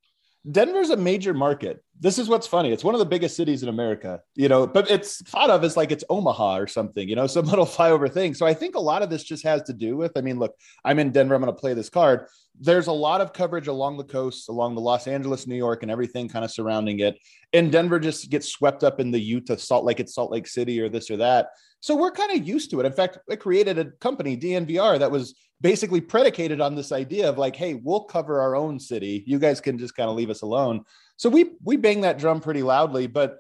Denver's 0.50 0.90
a 0.90 0.96
major 0.96 1.34
market. 1.34 1.84
This 2.00 2.18
is 2.18 2.28
what's 2.28 2.46
funny. 2.46 2.70
It's 2.72 2.84
one 2.84 2.94
of 2.94 3.00
the 3.00 3.06
biggest 3.06 3.36
cities 3.36 3.62
in 3.62 3.68
America, 3.68 4.20
you 4.34 4.48
know, 4.48 4.66
but 4.66 4.90
it's 4.90 5.20
thought 5.22 5.50
of 5.50 5.64
as 5.64 5.76
like 5.76 5.90
it's 5.90 6.04
Omaha 6.08 6.58
or 6.58 6.66
something, 6.66 7.08
you 7.08 7.16
know, 7.16 7.26
some 7.26 7.46
little 7.46 7.66
flyover 7.66 8.10
thing. 8.10 8.34
So 8.34 8.46
I 8.46 8.54
think 8.54 8.74
a 8.74 8.80
lot 8.80 9.02
of 9.02 9.10
this 9.10 9.24
just 9.24 9.44
has 9.44 9.62
to 9.62 9.72
do 9.72 9.96
with, 9.96 10.12
I 10.16 10.20
mean, 10.20 10.38
look, 10.38 10.54
I'm 10.84 10.98
in 10.98 11.10
Denver. 11.10 11.34
I'm 11.34 11.42
going 11.42 11.54
to 11.54 11.60
play 11.60 11.74
this 11.74 11.90
card. 11.90 12.26
There's 12.60 12.86
a 12.86 12.92
lot 12.92 13.20
of 13.20 13.32
coverage 13.32 13.68
along 13.68 13.98
the 13.98 14.04
coast, 14.04 14.48
along 14.48 14.74
the 14.74 14.80
Los 14.80 15.06
Angeles, 15.06 15.46
New 15.46 15.56
York, 15.56 15.82
and 15.82 15.92
everything 15.92 16.28
kind 16.28 16.44
of 16.44 16.50
surrounding 16.50 17.00
it. 17.00 17.18
And 17.52 17.70
Denver 17.70 18.00
just 18.00 18.30
gets 18.30 18.48
swept 18.48 18.82
up 18.84 19.00
in 19.00 19.10
the 19.10 19.20
Utah, 19.20 19.56
Salt 19.56 19.84
Lake, 19.84 20.00
it's 20.00 20.14
Salt 20.14 20.30
Lake 20.30 20.46
City 20.46 20.80
or 20.80 20.88
this 20.88 21.10
or 21.10 21.18
that. 21.18 21.50
So 21.80 21.94
we're 21.94 22.10
kind 22.10 22.32
of 22.32 22.46
used 22.46 22.70
to 22.70 22.80
it. 22.80 22.86
In 22.86 22.92
fact, 22.92 23.18
I 23.30 23.36
created 23.36 23.78
a 23.78 23.84
company, 23.84 24.36
DNVR, 24.36 24.98
that 24.98 25.10
was 25.10 25.34
basically 25.60 26.00
predicated 26.00 26.60
on 26.60 26.74
this 26.74 26.92
idea 26.92 27.28
of 27.28 27.38
like, 27.38 27.56
hey, 27.56 27.74
we'll 27.74 28.04
cover 28.04 28.40
our 28.40 28.54
own 28.54 28.78
city. 28.78 29.24
You 29.26 29.38
guys 29.38 29.60
can 29.60 29.78
just 29.78 29.96
kind 29.96 30.08
of 30.08 30.16
leave 30.16 30.30
us 30.30 30.42
alone. 30.42 30.84
So 31.16 31.28
we 31.28 31.52
we 31.62 31.76
bang 31.76 32.02
that 32.02 32.18
drum 32.18 32.40
pretty 32.40 32.62
loudly. 32.62 33.06
But 33.06 33.38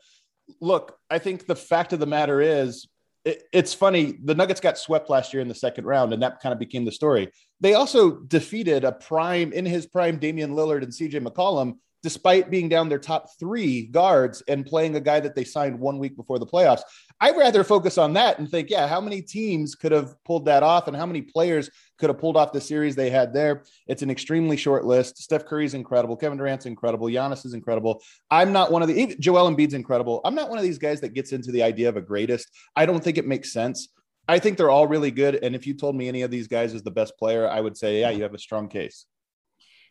look, 0.60 0.98
I 1.10 1.18
think 1.18 1.46
the 1.46 1.56
fact 1.56 1.92
of 1.92 2.00
the 2.00 2.06
matter 2.06 2.40
is, 2.40 2.88
it, 3.24 3.44
it's 3.52 3.74
funny. 3.74 4.18
The 4.24 4.34
Nuggets 4.34 4.60
got 4.60 4.78
swept 4.78 5.10
last 5.10 5.32
year 5.32 5.42
in 5.42 5.48
the 5.48 5.54
second 5.54 5.84
round, 5.84 6.12
and 6.12 6.22
that 6.22 6.40
kind 6.40 6.52
of 6.52 6.58
became 6.58 6.84
the 6.84 6.92
story. 6.92 7.30
They 7.60 7.74
also 7.74 8.18
defeated 8.20 8.84
a 8.84 8.92
prime 8.92 9.52
in 9.52 9.66
his 9.66 9.86
prime, 9.86 10.18
Damian 10.18 10.54
Lillard 10.54 10.82
and 10.82 10.92
CJ 10.92 11.26
McCollum, 11.26 11.76
despite 12.02 12.50
being 12.50 12.68
down 12.68 12.88
their 12.88 12.98
top 12.98 13.28
three 13.38 13.86
guards 13.86 14.42
and 14.48 14.64
playing 14.64 14.96
a 14.96 15.00
guy 15.00 15.20
that 15.20 15.34
they 15.34 15.44
signed 15.44 15.78
one 15.78 15.98
week 15.98 16.16
before 16.16 16.38
the 16.38 16.46
playoffs. 16.46 16.82
I'd 17.20 17.36
rather 17.36 17.64
focus 17.64 17.98
on 17.98 18.12
that 18.12 18.38
and 18.38 18.48
think, 18.48 18.70
yeah, 18.70 18.86
how 18.86 19.00
many 19.00 19.20
teams 19.20 19.74
could 19.74 19.90
have 19.90 20.14
pulled 20.24 20.44
that 20.44 20.62
off 20.62 20.86
and 20.86 20.96
how 20.96 21.06
many 21.06 21.22
players 21.22 21.68
could 21.98 22.10
have 22.10 22.18
pulled 22.18 22.36
off 22.36 22.52
the 22.52 22.60
series 22.60 22.94
they 22.94 23.10
had 23.10 23.34
there? 23.34 23.64
It's 23.88 24.02
an 24.02 24.10
extremely 24.10 24.56
short 24.56 24.84
list. 24.84 25.18
Steph 25.18 25.46
Curry's 25.46 25.74
incredible. 25.74 26.16
Kevin 26.16 26.38
Durant's 26.38 26.66
incredible. 26.66 27.08
Giannis 27.08 27.44
is 27.44 27.54
incredible. 27.54 28.00
I'm 28.30 28.52
not 28.52 28.70
one 28.70 28.82
of 28.82 28.88
the, 28.88 29.16
Joel 29.18 29.50
Embiid's 29.50 29.74
incredible. 29.74 30.20
I'm 30.24 30.36
not 30.36 30.48
one 30.48 30.58
of 30.58 30.64
these 30.64 30.78
guys 30.78 31.00
that 31.00 31.14
gets 31.14 31.32
into 31.32 31.50
the 31.50 31.64
idea 31.64 31.88
of 31.88 31.96
a 31.96 32.00
greatest. 32.00 32.48
I 32.76 32.86
don't 32.86 33.02
think 33.02 33.18
it 33.18 33.26
makes 33.26 33.52
sense. 33.52 33.88
I 34.28 34.38
think 34.38 34.58
they're 34.58 34.70
all 34.70 34.86
really 34.86 35.10
good. 35.10 35.36
And 35.42 35.56
if 35.56 35.66
you 35.66 35.74
told 35.74 35.96
me 35.96 36.06
any 36.06 36.22
of 36.22 36.30
these 36.30 36.46
guys 36.46 36.74
is 36.74 36.82
the 36.82 36.90
best 36.90 37.16
player, 37.18 37.48
I 37.48 37.60
would 37.60 37.76
say, 37.76 38.00
yeah, 38.00 38.10
you 38.10 38.22
have 38.22 38.34
a 38.34 38.38
strong 38.38 38.68
case. 38.68 39.06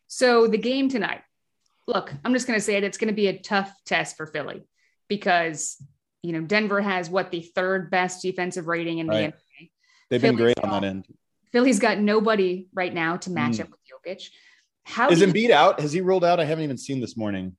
So 0.08 0.48
the 0.48 0.58
game 0.58 0.88
tonight, 0.88 1.22
look, 1.88 2.14
I'm 2.24 2.34
just 2.34 2.48
going 2.48 2.60
to 2.60 2.64
say 2.64 2.76
it. 2.76 2.84
It's 2.84 2.98
going 2.98 3.08
to 3.08 3.16
be 3.16 3.28
a 3.28 3.40
tough 3.40 3.74
test 3.86 4.18
for 4.18 4.28
Philly 4.28 4.68
because, 5.08 5.82
you 6.22 6.34
know, 6.34 6.42
Denver 6.42 6.82
has 6.82 7.10
what 7.10 7.32
the 7.32 7.42
third 7.42 7.90
best 7.90 8.22
defensive 8.22 8.68
rating 8.68 9.00
in 9.00 9.08
right. 9.08 9.34
the 9.60 9.66
NBA. 9.66 9.70
They've 10.10 10.22
Philly's 10.22 10.38
been 10.38 10.46
great 10.46 10.60
on 10.64 10.70
that 10.70 10.88
end. 10.88 11.08
Philly's 11.52 11.80
got 11.80 11.98
nobody 11.98 12.68
right 12.74 12.94
now 12.94 13.18
to 13.18 13.32
match 13.32 13.54
mm. 13.54 13.62
up 13.62 13.70
with 13.70 13.80
Jokic. 14.18 14.30
How 14.84 15.10
is 15.10 15.22
Embiid 15.22 15.50
out? 15.50 15.80
Has 15.80 15.92
he 15.92 16.02
ruled 16.02 16.24
out? 16.24 16.40
I 16.40 16.46
haven't 16.46 16.64
even 16.64 16.78
seen 16.78 17.02
this 17.02 17.18
morning. 17.18 17.58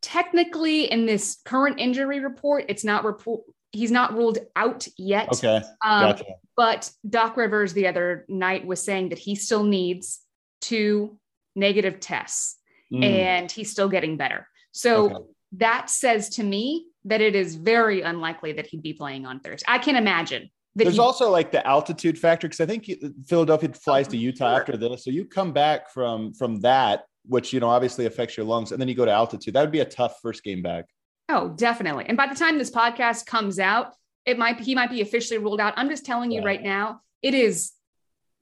Technically, 0.00 0.90
in 0.90 1.06
this 1.06 1.38
current 1.44 1.80
injury 1.80 2.20
report, 2.20 2.66
it's 2.68 2.84
not 2.84 3.04
report. 3.04 3.42
He's 3.72 3.90
not 3.90 4.14
ruled 4.14 4.38
out 4.54 4.86
yet. 4.96 5.28
Okay, 5.32 5.56
um, 5.84 6.02
gotcha. 6.02 6.24
But 6.56 6.90
Doc 7.08 7.36
Rivers 7.36 7.72
the 7.72 7.88
other 7.88 8.26
night 8.28 8.66
was 8.66 8.82
saying 8.82 9.08
that 9.08 9.18
he 9.18 9.34
still 9.34 9.64
needs 9.64 10.20
two 10.60 11.18
negative 11.56 11.98
tests, 11.98 12.58
mm. 12.92 13.04
and 13.04 13.50
he's 13.50 13.70
still 13.70 13.88
getting 13.88 14.16
better. 14.16 14.46
So 14.72 15.06
okay. 15.06 15.24
that 15.52 15.90
says 15.90 16.28
to 16.30 16.42
me 16.42 16.86
that 17.04 17.20
it 17.20 17.34
is 17.34 17.56
very 17.56 18.02
unlikely 18.02 18.52
that 18.54 18.66
he'd 18.66 18.82
be 18.82 18.92
playing 18.92 19.26
on 19.26 19.40
Thursday. 19.40 19.64
I 19.68 19.78
can 19.78 19.96
imagine 19.96 20.50
there's 20.74 20.94
he, 20.94 21.00
also 21.00 21.30
like 21.30 21.52
the 21.52 21.66
altitude 21.66 22.18
factor 22.18 22.48
because 22.48 22.60
I 22.60 22.66
think 22.66 22.90
Philadelphia 23.26 23.70
flies 23.74 24.08
to 24.08 24.16
Utah 24.16 24.56
after 24.58 24.76
this, 24.76 25.04
so 25.04 25.10
you 25.10 25.26
come 25.26 25.52
back 25.52 25.90
from 25.90 26.32
from 26.32 26.60
that, 26.60 27.04
which 27.26 27.52
you 27.52 27.60
know 27.60 27.68
obviously 27.68 28.06
affects 28.06 28.36
your 28.36 28.46
lungs, 28.46 28.72
and 28.72 28.80
then 28.80 28.88
you 28.88 28.94
go 28.94 29.04
to 29.04 29.10
altitude. 29.10 29.54
That 29.54 29.60
would 29.60 29.70
be 29.70 29.80
a 29.80 29.84
tough 29.84 30.16
first 30.22 30.42
game 30.42 30.62
back. 30.62 30.86
Oh, 31.28 31.50
definitely. 31.50 32.06
And 32.06 32.16
by 32.16 32.26
the 32.26 32.34
time 32.34 32.58
this 32.58 32.70
podcast 32.70 33.26
comes 33.26 33.58
out, 33.58 33.94
it 34.24 34.38
might 34.38 34.60
he 34.60 34.74
might 34.74 34.90
be 34.90 35.02
officially 35.02 35.38
ruled 35.38 35.60
out. 35.60 35.74
I'm 35.76 35.90
just 35.90 36.06
telling 36.06 36.30
you 36.30 36.40
yeah. 36.40 36.46
right 36.46 36.62
now, 36.62 37.00
it 37.20 37.34
is 37.34 37.72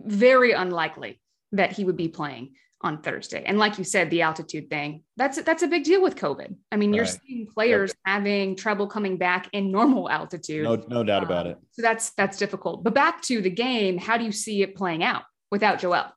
very 0.00 0.52
unlikely 0.52 1.21
that 1.52 1.73
he 1.73 1.85
would 1.85 1.97
be 1.97 2.09
playing 2.09 2.54
on 2.82 3.02
Thursday. 3.02 3.42
And 3.44 3.58
like 3.58 3.78
you 3.78 3.84
said, 3.84 4.10
the 4.10 4.22
altitude 4.22 4.70
thing, 4.70 5.02
that's 5.16 5.40
that's 5.42 5.62
a 5.62 5.68
big 5.68 5.84
deal 5.84 6.02
with 6.02 6.16
COVID. 6.16 6.54
I 6.72 6.76
mean, 6.76 6.94
you're 6.94 7.06
seeing 7.06 7.46
players 7.46 7.92
having 8.04 8.56
trouble 8.56 8.87
coming 8.87 9.16
back 9.16 9.49
in 9.52 9.70
normal 9.70 10.08
altitude. 10.08 10.64
No, 10.64 10.82
no 10.88 11.04
doubt 11.04 11.22
about 11.22 11.46
um, 11.46 11.52
it. 11.52 11.58
So 11.72 11.82
that's 11.82 12.10
that's 12.10 12.38
difficult. 12.38 12.82
But 12.82 12.94
back 12.94 13.22
to 13.22 13.42
the 13.42 13.50
game, 13.50 13.99
how 13.99 14.16
do 14.16 14.25
you 14.25 14.32
see 14.32 14.62
it 14.62 14.75
playing 14.75 15.04
out 15.04 15.22
without 15.50 15.78
Joel? 15.78 16.12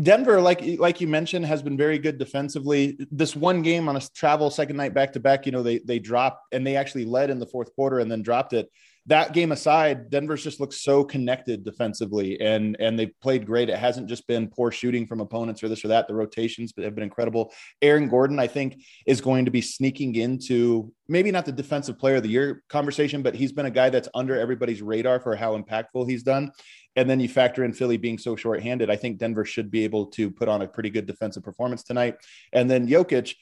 Denver, 0.00 0.40
like 0.40 0.62
like 0.78 1.00
you 1.00 1.08
mentioned, 1.08 1.46
has 1.46 1.62
been 1.62 1.76
very 1.76 1.98
good 1.98 2.18
defensively. 2.18 2.96
This 3.10 3.34
one 3.34 3.62
game 3.62 3.88
on 3.88 3.96
a 3.96 4.00
travel 4.14 4.48
second 4.50 4.76
night 4.76 4.94
back 4.94 5.12
to 5.14 5.20
back, 5.20 5.46
you 5.46 5.52
know, 5.52 5.64
they 5.64 5.78
they 5.78 5.98
dropped 5.98 6.54
and 6.54 6.64
they 6.64 6.76
actually 6.76 7.04
led 7.04 7.30
in 7.30 7.40
the 7.40 7.46
fourth 7.46 7.74
quarter 7.74 7.98
and 7.98 8.10
then 8.10 8.22
dropped 8.22 8.52
it 8.52 8.68
that 9.06 9.32
game 9.32 9.50
aside, 9.50 10.10
Denver's 10.10 10.42
just 10.42 10.60
looks 10.60 10.82
so 10.82 11.02
connected 11.02 11.64
defensively, 11.64 12.40
and 12.40 12.76
and 12.80 12.98
they've 12.98 13.18
played 13.22 13.46
great. 13.46 13.70
It 13.70 13.78
hasn't 13.78 14.08
just 14.08 14.26
been 14.26 14.48
poor 14.48 14.70
shooting 14.70 15.06
from 15.06 15.20
opponents 15.20 15.62
or 15.62 15.68
this 15.68 15.84
or 15.84 15.88
that. 15.88 16.06
The 16.06 16.14
rotations 16.14 16.72
have 16.76 16.94
been 16.94 17.04
incredible. 17.04 17.52
Aaron 17.80 18.08
Gordon, 18.08 18.38
I 18.38 18.46
think, 18.46 18.82
is 19.06 19.20
going 19.20 19.46
to 19.46 19.50
be 19.50 19.62
sneaking 19.62 20.16
into 20.16 20.92
maybe 21.08 21.30
not 21.30 21.46
the 21.46 21.52
defensive 21.52 21.98
player 21.98 22.16
of 22.16 22.22
the 22.22 22.28
year 22.28 22.62
conversation, 22.68 23.22
but 23.22 23.34
he's 23.34 23.52
been 23.52 23.66
a 23.66 23.70
guy 23.70 23.90
that's 23.90 24.08
under 24.14 24.38
everybody's 24.38 24.82
radar 24.82 25.18
for 25.18 25.34
how 25.34 25.58
impactful 25.58 26.08
he's 26.08 26.22
done. 26.22 26.52
And 26.96 27.08
then 27.08 27.20
you 27.20 27.28
factor 27.28 27.64
in 27.64 27.72
Philly 27.72 27.96
being 27.96 28.18
so 28.18 28.36
shorthanded. 28.36 28.90
I 28.90 28.96
think 28.96 29.18
Denver 29.18 29.44
should 29.44 29.70
be 29.70 29.84
able 29.84 30.06
to 30.06 30.30
put 30.30 30.48
on 30.48 30.62
a 30.62 30.68
pretty 30.68 30.90
good 30.90 31.06
defensive 31.06 31.42
performance 31.42 31.82
tonight. 31.82 32.16
And 32.52 32.70
then 32.70 32.86
Jokic 32.86 33.34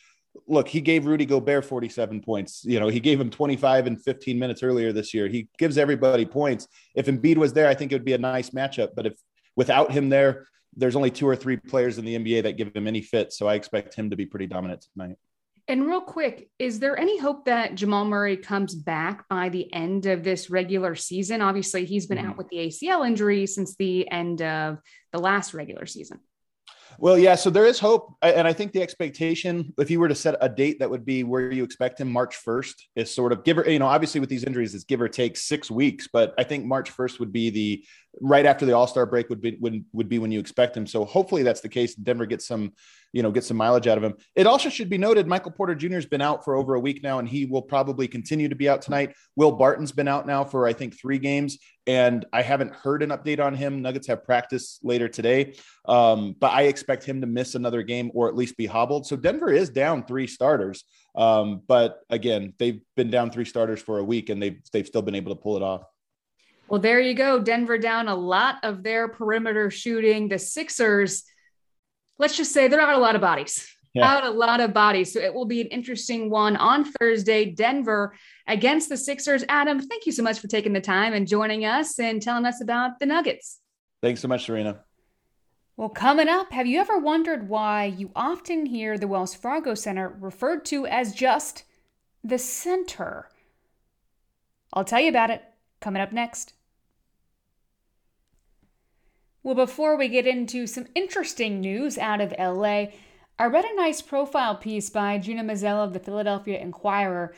look, 0.47 0.69
he 0.69 0.81
gave 0.81 1.07
Rudy 1.07 1.27
Gobert 1.27 1.65
47 1.65 2.21
points. 2.21 2.65
You 2.65 2.81
know, 2.81 2.89
he 2.89 3.01
gave 3.01 3.21
him 3.21 3.31
25 3.31 3.87
and 3.87 4.03
15 4.03 4.39
minutes 4.39 4.63
earlier 4.63 4.93
this 4.93 5.13
year. 5.13 5.29
He 5.29 5.49
gives 5.59 5.79
everybody 5.79 6.25
points. 6.25 6.69
If 6.95 7.07
Embiid 7.07 7.37
was 7.37 7.53
there, 7.53 7.69
I 7.69 7.75
think 7.75 7.93
it 7.93 7.95
would 7.97 8.05
be 8.05 8.15
a 8.15 8.19
nice 8.19 8.51
matchup. 8.51 8.91
But 8.95 9.07
if 9.07 9.15
without 9.57 9.91
him 9.91 10.09
there, 10.09 10.49
there's 10.77 10.97
only 10.97 11.11
two 11.11 11.27
or 11.27 11.37
three 11.37 11.57
players 11.57 11.99
in 11.99 12.05
the 12.05 12.17
NBA 12.17 12.45
that 12.45 12.57
give 12.57 12.75
him 12.75 12.87
any 12.87 13.03
fit. 13.03 13.33
So 13.33 13.49
I 13.49 13.55
expect 13.55 13.95
him 13.95 14.11
to 14.11 14.17
be 14.17 14.27
pretty 14.27 14.47
dominant 14.47 14.87
tonight. 14.93 15.17
And 15.67 15.87
real 15.87 16.01
quick, 16.01 16.49
is 16.59 16.81
there 16.81 16.99
any 16.99 17.19
hope 17.19 17.45
that 17.45 17.75
Jamal 17.75 18.07
Murray 18.07 18.39
comes 18.39 18.75
back 18.75 19.29
by 19.29 19.51
the 19.51 19.71
end 19.73 20.07
of 20.07 20.25
this 20.25 20.49
regular 20.49 20.95
season? 20.95 21.43
Obviously, 21.43 21.85
he's 21.85 22.07
been 22.07 22.17
mm-hmm. 22.17 22.31
out 22.31 22.39
with 22.39 22.49
the 22.49 22.57
ACL 22.57 23.07
injury 23.07 23.47
since 23.47 23.77
the 23.77 24.11
end 24.11 24.41
of 24.41 24.79
the 25.13 25.19
last 25.19 25.53
regular 25.53 25.85
season. 25.85 26.21
Well, 26.99 27.19
yeah. 27.19 27.35
So 27.35 27.51
there 27.51 27.67
is 27.67 27.79
hope, 27.79 28.17
and 28.23 28.47
I 28.47 28.53
think 28.53 28.73
the 28.73 28.83
expectation, 28.83 29.73
if 29.79 29.91
you 29.91 30.01
were 30.01 30.09
to 30.09 30.15
set 30.15 30.37
a 30.41 30.49
date 30.49 30.79
that 30.79 30.91
would 30.91 31.05
be 31.05 31.23
where 31.25 31.53
you 31.53 31.63
expect 31.63 32.01
him, 32.01 32.11
March 32.11 32.37
first 32.37 32.89
is 32.97 33.15
sort 33.15 33.33
of 33.33 33.45
give 33.45 33.59
or 33.59 33.71
you 33.71 33.79
know, 33.79 33.87
obviously 33.87 34.21
with 34.21 34.31
these 34.31 34.45
injuries, 34.45 34.75
it's 34.75 34.85
give 34.85 35.01
or 35.01 35.09
take 35.09 35.37
six 35.37 35.71
weeks, 35.71 36.09
but 36.13 36.35
I 36.39 36.45
think 36.45 36.65
March 36.65 36.91
first 36.91 37.21
would 37.21 37.33
be 37.33 37.51
the 37.51 37.85
right 38.21 38.47
after 38.47 38.67
the 38.67 38.73
All 38.73 38.87
Star 38.87 39.07
break 39.07 39.29
would 39.29 39.41
be 39.41 39.57
would 39.61 39.85
would 39.93 40.09
be 40.09 40.19
when 40.19 40.33
you 40.33 40.41
expect 40.41 40.77
him. 40.77 40.87
So 40.87 41.05
hopefully 41.05 41.43
that's 41.43 41.61
the 41.61 41.69
case. 41.69 41.95
Denver 41.95 42.27
gets 42.27 42.47
some 42.47 42.73
you 43.13 43.23
know, 43.23 43.31
get 43.31 43.45
some 43.45 43.57
mileage 43.57 43.87
out 43.87 43.99
of 43.99 44.05
him. 44.05 44.15
It 44.35 44.47
also 44.47 44.69
should 44.69 44.91
be 44.91 44.99
noted 44.99 45.27
Michael 45.27 45.51
Porter 45.51 45.75
Jr. 45.75 45.95
has 45.95 46.07
been 46.07 46.21
out 46.21 46.45
for 46.45 46.55
over 46.55 46.75
a 46.75 46.81
week 46.81 47.03
now, 47.03 47.19
and 47.19 47.29
he 47.29 47.47
will 47.47 47.63
probably 47.63 48.07
continue 48.07 48.49
to 48.49 48.55
be 48.55 48.69
out 48.69 48.83
tonight. 48.83 49.15
Will 49.37 49.53
Barton's 49.53 49.93
been 49.93 50.09
out 50.09 50.27
now 50.27 50.45
for 50.45 50.67
I 50.67 50.73
think 50.73 50.99
three 50.99 51.19
games, 51.19 51.59
and 51.87 52.25
I 52.33 52.43
haven't 52.43 52.75
heard 52.75 53.03
an 53.03 53.11
update 53.11 53.41
on 53.41 53.55
him. 53.55 53.81
Nuggets 53.81 54.07
have 54.09 54.25
practice 54.25 54.79
later 54.83 55.09
today, 55.09 55.55
um, 55.87 56.35
but 56.39 56.53
I 56.53 56.63
expect 56.63 57.05
him 57.05 57.21
to 57.23 57.27
miss 57.27 57.55
another 57.55 57.83
game 57.83 58.11
or 58.15 58.29
at 58.29 58.37
least 58.37 58.57
be 58.57 58.67
hobbled. 58.67 59.07
So 59.07 59.17
Denver 59.17 59.51
is 59.51 59.71
down 59.71 60.05
three 60.05 60.27
starters, 60.27 60.85
um, 61.15 61.63
but 61.67 62.01
again, 62.11 62.53
they've 62.59 62.81
been 62.97 63.11
down 63.11 63.31
three 63.31 63.47
starters 63.47 63.81
for 63.81 63.99
a 63.99 64.05
week, 64.05 64.29
and 64.29 64.43
they've 64.43 64.61
they've 64.73 64.87
still 64.87 65.03
been 65.03 65.15
able 65.15 65.35
to 65.35 65.41
pull 65.41 65.57
it 65.57 65.63
off. 65.63 65.83
Well, 66.69 66.81
there 66.81 67.01
you 67.01 67.15
go. 67.15 67.41
Denver 67.41 67.79
down 67.79 68.09
a 68.09 68.15
lot 68.15 68.57
of 68.63 68.83
their 68.83 69.09
perimeter 69.09 69.71
shooting. 69.71 70.29
The 70.29 70.39
Sixers 70.39 71.25
let's 72.19 72.37
just 72.37 72.53
say 72.53 72.69
they're 72.69 72.81
out 72.81 72.95
a 72.95 72.99
lot 72.99 73.15
of 73.15 73.21
bodies. 73.21 73.67
Yeah. 73.95 74.17
Out 74.17 74.25
a 74.25 74.31
lot 74.31 74.61
of 74.61 74.75
bodies. 74.75 75.13
So 75.13 75.21
it 75.21 75.33
will 75.33 75.47
be 75.47 75.61
an 75.61 75.69
interesting 75.69 76.31
one 76.31 76.57
on 76.57 76.85
Thursday, 76.85 77.47
Denver 77.47 78.15
against 78.47 78.89
the 78.89 78.97
Sixers. 78.97 79.45
Adam, 79.49 79.81
thank 79.81 80.07
you 80.07 80.13
so 80.13 80.23
much 80.23 80.39
for 80.39 80.47
taking 80.47 80.73
the 80.73 80.81
time 80.81 81.15
and 81.15 81.27
joining 81.27 81.65
us 81.65 81.99
and 81.99 82.21
telling 82.21 82.45
us 82.45 82.61
about 82.61 83.01
the 83.01 83.07
Nuggets. 83.07 83.61
Thanks 84.03 84.21
so 84.21 84.29
much, 84.29 84.45
Serena. 84.45 84.85
Well, 85.77 85.89
coming 85.89 86.29
up, 86.29 86.53
have 86.53 86.67
you 86.67 86.81
ever 86.81 86.99
wondered 86.99 87.49
why 87.49 87.85
you 87.85 88.11
often 88.15 88.67
hear 88.67 88.99
the 88.99 89.07
Wells 89.07 89.35
Fargo 89.35 89.75
Center 89.75 90.09
referred 90.09 90.65
to 90.67 90.87
as 90.87 91.15
just 91.15 91.65
the 92.25 92.39
center? 92.39 93.29
I'll 94.73 94.85
tell 94.85 95.01
you 95.01 95.09
about 95.09 95.31
it 95.31 95.43
coming 95.81 96.03
up 96.03 96.13
next. 96.13 96.53
Well, 99.49 99.55
before 99.55 99.97
we 99.97 100.09
get 100.09 100.27
into 100.27 100.67
some 100.67 100.89
interesting 100.95 101.63
news 101.63 101.97
out 101.97 102.21
of 102.21 102.35
LA, 102.39 102.89
I 103.39 103.47
read 103.47 103.65
a 103.65 103.77
nice 103.77 104.03
profile 104.03 104.55
piece 104.55 104.91
by 104.91 105.17
Gina 105.17 105.43
Mizell 105.43 105.83
of 105.83 105.95
the 105.95 105.99
Philadelphia 105.99 106.61
Inquirer 106.61 107.35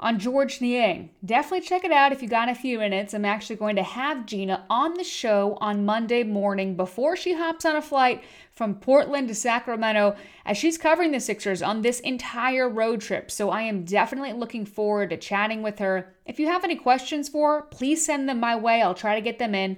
on 0.00 0.18
George 0.18 0.62
Niang. 0.62 1.10
Definitely 1.22 1.60
check 1.60 1.84
it 1.84 1.92
out 1.92 2.12
if 2.12 2.22
you 2.22 2.28
got 2.28 2.48
a 2.48 2.54
few 2.54 2.78
minutes. 2.78 3.12
I'm 3.12 3.26
actually 3.26 3.56
going 3.56 3.76
to 3.76 3.82
have 3.82 4.24
Gina 4.24 4.64
on 4.70 4.94
the 4.94 5.04
show 5.04 5.58
on 5.60 5.84
Monday 5.84 6.22
morning 6.22 6.76
before 6.76 7.14
she 7.14 7.34
hops 7.34 7.66
on 7.66 7.76
a 7.76 7.82
flight 7.82 8.24
from 8.50 8.76
Portland 8.76 9.28
to 9.28 9.34
Sacramento 9.34 10.16
as 10.46 10.56
she's 10.56 10.78
covering 10.78 11.12
the 11.12 11.20
Sixers 11.20 11.60
on 11.60 11.82
this 11.82 12.00
entire 12.00 12.70
road 12.70 13.02
trip. 13.02 13.30
So 13.30 13.50
I 13.50 13.60
am 13.64 13.84
definitely 13.84 14.32
looking 14.32 14.64
forward 14.64 15.10
to 15.10 15.18
chatting 15.18 15.60
with 15.60 15.78
her. 15.78 16.14
If 16.24 16.40
you 16.40 16.46
have 16.46 16.64
any 16.64 16.76
questions 16.76 17.28
for 17.28 17.56
her, 17.56 17.62
please 17.66 18.02
send 18.02 18.30
them 18.30 18.40
my 18.40 18.56
way. 18.56 18.80
I'll 18.80 18.94
try 18.94 19.14
to 19.14 19.20
get 19.20 19.38
them 19.38 19.54
in. 19.54 19.76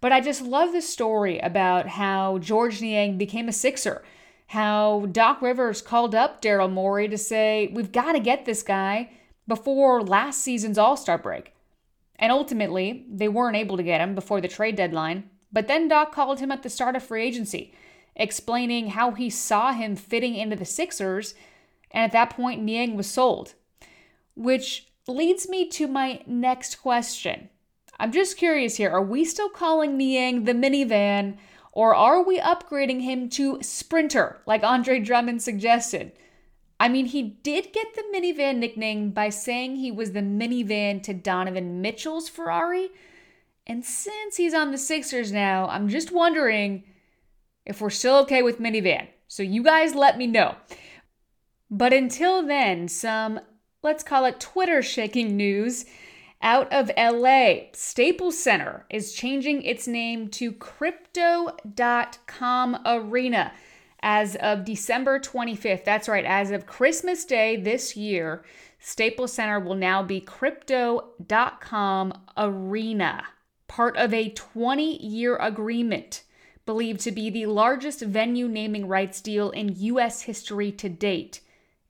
But 0.00 0.12
I 0.12 0.20
just 0.20 0.42
love 0.42 0.72
the 0.72 0.82
story 0.82 1.38
about 1.40 1.88
how 1.88 2.38
George 2.38 2.80
Niang 2.80 3.18
became 3.18 3.48
a 3.48 3.52
Sixer, 3.52 4.02
how 4.48 5.06
Doc 5.10 5.42
Rivers 5.42 5.82
called 5.82 6.14
up 6.14 6.40
Daryl 6.40 6.70
Morey 6.70 7.08
to 7.08 7.18
say, 7.18 7.70
we've 7.72 7.92
got 7.92 8.12
to 8.12 8.20
get 8.20 8.44
this 8.44 8.62
guy 8.62 9.10
before 9.46 10.02
last 10.02 10.40
season's 10.40 10.78
All 10.78 10.96
Star 10.96 11.18
break. 11.18 11.52
And 12.16 12.32
ultimately, 12.32 13.06
they 13.10 13.28
weren't 13.28 13.56
able 13.56 13.76
to 13.76 13.82
get 13.82 14.00
him 14.00 14.14
before 14.14 14.40
the 14.40 14.48
trade 14.48 14.76
deadline. 14.76 15.30
But 15.52 15.66
then 15.66 15.88
Doc 15.88 16.12
called 16.12 16.40
him 16.40 16.52
at 16.52 16.62
the 16.62 16.70
start 16.70 16.96
of 16.96 17.02
free 17.02 17.24
agency, 17.24 17.72
explaining 18.14 18.88
how 18.88 19.12
he 19.12 19.30
saw 19.30 19.72
him 19.72 19.96
fitting 19.96 20.34
into 20.34 20.56
the 20.56 20.64
Sixers. 20.64 21.34
And 21.90 22.04
at 22.04 22.12
that 22.12 22.30
point, 22.30 22.62
Niang 22.62 22.96
was 22.96 23.06
sold. 23.06 23.54
Which 24.34 24.88
leads 25.06 25.48
me 25.48 25.68
to 25.70 25.88
my 25.88 26.22
next 26.26 26.76
question. 26.82 27.48
I'm 27.98 28.12
just 28.12 28.36
curious 28.36 28.76
here 28.76 28.90
are 28.90 29.02
we 29.02 29.24
still 29.24 29.48
calling 29.48 29.96
Niang 29.96 30.44
the 30.44 30.52
minivan, 30.52 31.36
or 31.72 31.94
are 31.94 32.22
we 32.22 32.38
upgrading 32.38 33.02
him 33.02 33.28
to 33.30 33.58
Sprinter, 33.62 34.40
like 34.46 34.62
Andre 34.62 35.00
Drummond 35.00 35.42
suggested? 35.42 36.12
I 36.80 36.88
mean, 36.88 37.06
he 37.06 37.22
did 37.22 37.72
get 37.72 37.94
the 37.94 38.04
minivan 38.14 38.58
nickname 38.58 39.10
by 39.10 39.30
saying 39.30 39.76
he 39.76 39.90
was 39.90 40.12
the 40.12 40.20
minivan 40.20 41.02
to 41.02 41.14
Donovan 41.14 41.80
Mitchell's 41.82 42.28
Ferrari. 42.28 42.90
And 43.66 43.84
since 43.84 44.36
he's 44.36 44.54
on 44.54 44.70
the 44.70 44.78
Sixers 44.78 45.32
now, 45.32 45.68
I'm 45.68 45.88
just 45.88 46.12
wondering 46.12 46.84
if 47.66 47.80
we're 47.80 47.90
still 47.90 48.16
okay 48.18 48.42
with 48.42 48.60
minivan. 48.60 49.08
So 49.26 49.42
you 49.42 49.62
guys 49.62 49.94
let 49.94 50.16
me 50.16 50.26
know. 50.28 50.54
But 51.68 51.92
until 51.92 52.46
then, 52.46 52.86
some, 52.86 53.40
let's 53.82 54.04
call 54.04 54.24
it 54.24 54.40
Twitter 54.40 54.80
shaking 54.80 55.36
news 55.36 55.84
Out 56.40 56.72
of 56.72 56.90
LA, 56.96 57.70
Staples 57.72 58.38
Center 58.38 58.86
is 58.90 59.12
changing 59.12 59.62
its 59.62 59.88
name 59.88 60.28
to 60.28 60.52
Crypto.com 60.52 61.62
Arena 62.86 63.52
as 64.00 64.36
of 64.36 64.64
December 64.64 65.18
25th. 65.18 65.84
That's 65.84 66.08
right, 66.08 66.24
as 66.24 66.52
of 66.52 66.64
Christmas 66.66 67.24
Day 67.24 67.56
this 67.56 67.96
year, 67.96 68.44
Staples 68.78 69.32
Center 69.32 69.58
will 69.58 69.74
now 69.74 70.04
be 70.04 70.20
Crypto.com 70.20 72.12
Arena, 72.36 73.24
part 73.66 73.96
of 73.96 74.14
a 74.14 74.30
20 74.30 75.04
year 75.04 75.36
agreement 75.38 76.22
believed 76.64 77.00
to 77.00 77.10
be 77.10 77.30
the 77.30 77.46
largest 77.46 78.00
venue 78.02 78.46
naming 78.46 78.86
rights 78.86 79.20
deal 79.20 79.50
in 79.50 79.74
U.S. 79.74 80.22
history 80.22 80.70
to 80.70 80.88
date. 80.88 81.40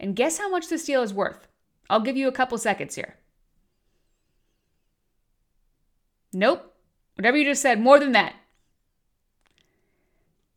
And 0.00 0.16
guess 0.16 0.38
how 0.38 0.48
much 0.48 0.68
this 0.68 0.86
deal 0.86 1.02
is 1.02 1.12
worth? 1.12 1.46
I'll 1.90 2.00
give 2.00 2.16
you 2.16 2.28
a 2.28 2.32
couple 2.32 2.56
seconds 2.56 2.94
here. 2.94 3.17
Nope. 6.32 6.74
Whatever 7.16 7.36
you 7.36 7.44
just 7.44 7.62
said, 7.62 7.80
more 7.80 7.98
than 7.98 8.12
that. 8.12 8.34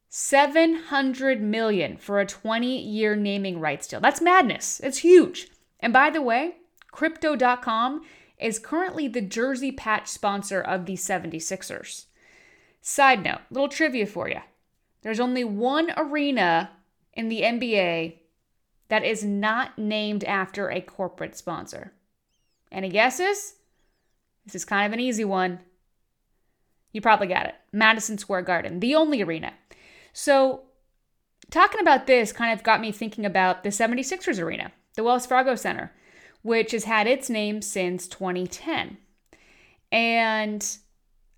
700 0.09 1.41
million 1.41 1.95
for 1.95 2.19
a 2.19 2.25
20-year 2.25 3.15
naming 3.15 3.59
rights 3.59 3.87
deal. 3.87 4.01
That's 4.01 4.21
madness. 4.21 4.81
It's 4.83 4.99
huge. 4.99 5.47
And 5.79 5.93
by 5.93 6.09
the 6.09 6.21
way, 6.21 6.55
crypto.com 6.91 8.01
is 8.37 8.59
currently 8.59 9.07
the 9.07 9.21
jersey 9.21 9.71
patch 9.71 10.07
sponsor 10.07 10.59
of 10.59 10.85
the 10.85 10.93
76ers. 10.93 12.05
Side 12.81 13.23
note, 13.23 13.39
little 13.49 13.69
trivia 13.69 14.05
for 14.05 14.27
you. 14.27 14.41
There's 15.01 15.19
only 15.19 15.43
one 15.43 15.91
arena 15.95 16.71
in 17.13 17.29
the 17.29 17.41
NBA 17.41 18.17
that 18.89 19.05
is 19.05 19.23
not 19.23 19.77
named 19.77 20.23
after 20.25 20.69
a 20.69 20.81
corporate 20.81 21.37
sponsor. 21.37 21.93
Any 22.71 22.89
guesses? 22.89 23.53
This 24.51 24.63
is 24.63 24.65
kind 24.65 24.85
of 24.85 24.93
an 24.93 24.99
easy 24.99 25.23
one. 25.23 25.59
You 26.91 27.01
probably 27.01 27.27
got 27.27 27.45
it. 27.45 27.55
Madison 27.71 28.17
Square 28.17 28.41
Garden, 28.43 28.79
the 28.81 28.95
only 28.95 29.21
arena. 29.21 29.53
So, 30.11 30.63
talking 31.49 31.79
about 31.79 32.05
this 32.05 32.33
kind 32.33 32.51
of 32.51 32.63
got 32.63 32.81
me 32.81 32.91
thinking 32.91 33.25
about 33.25 33.63
the 33.63 33.69
76ers 33.69 34.41
arena, 34.41 34.73
the 34.95 35.03
Wells 35.03 35.25
Fargo 35.25 35.55
Center, 35.55 35.93
which 36.41 36.71
has 36.71 36.83
had 36.83 37.07
its 37.07 37.29
name 37.29 37.61
since 37.61 38.07
2010. 38.07 38.97
And 39.91 40.77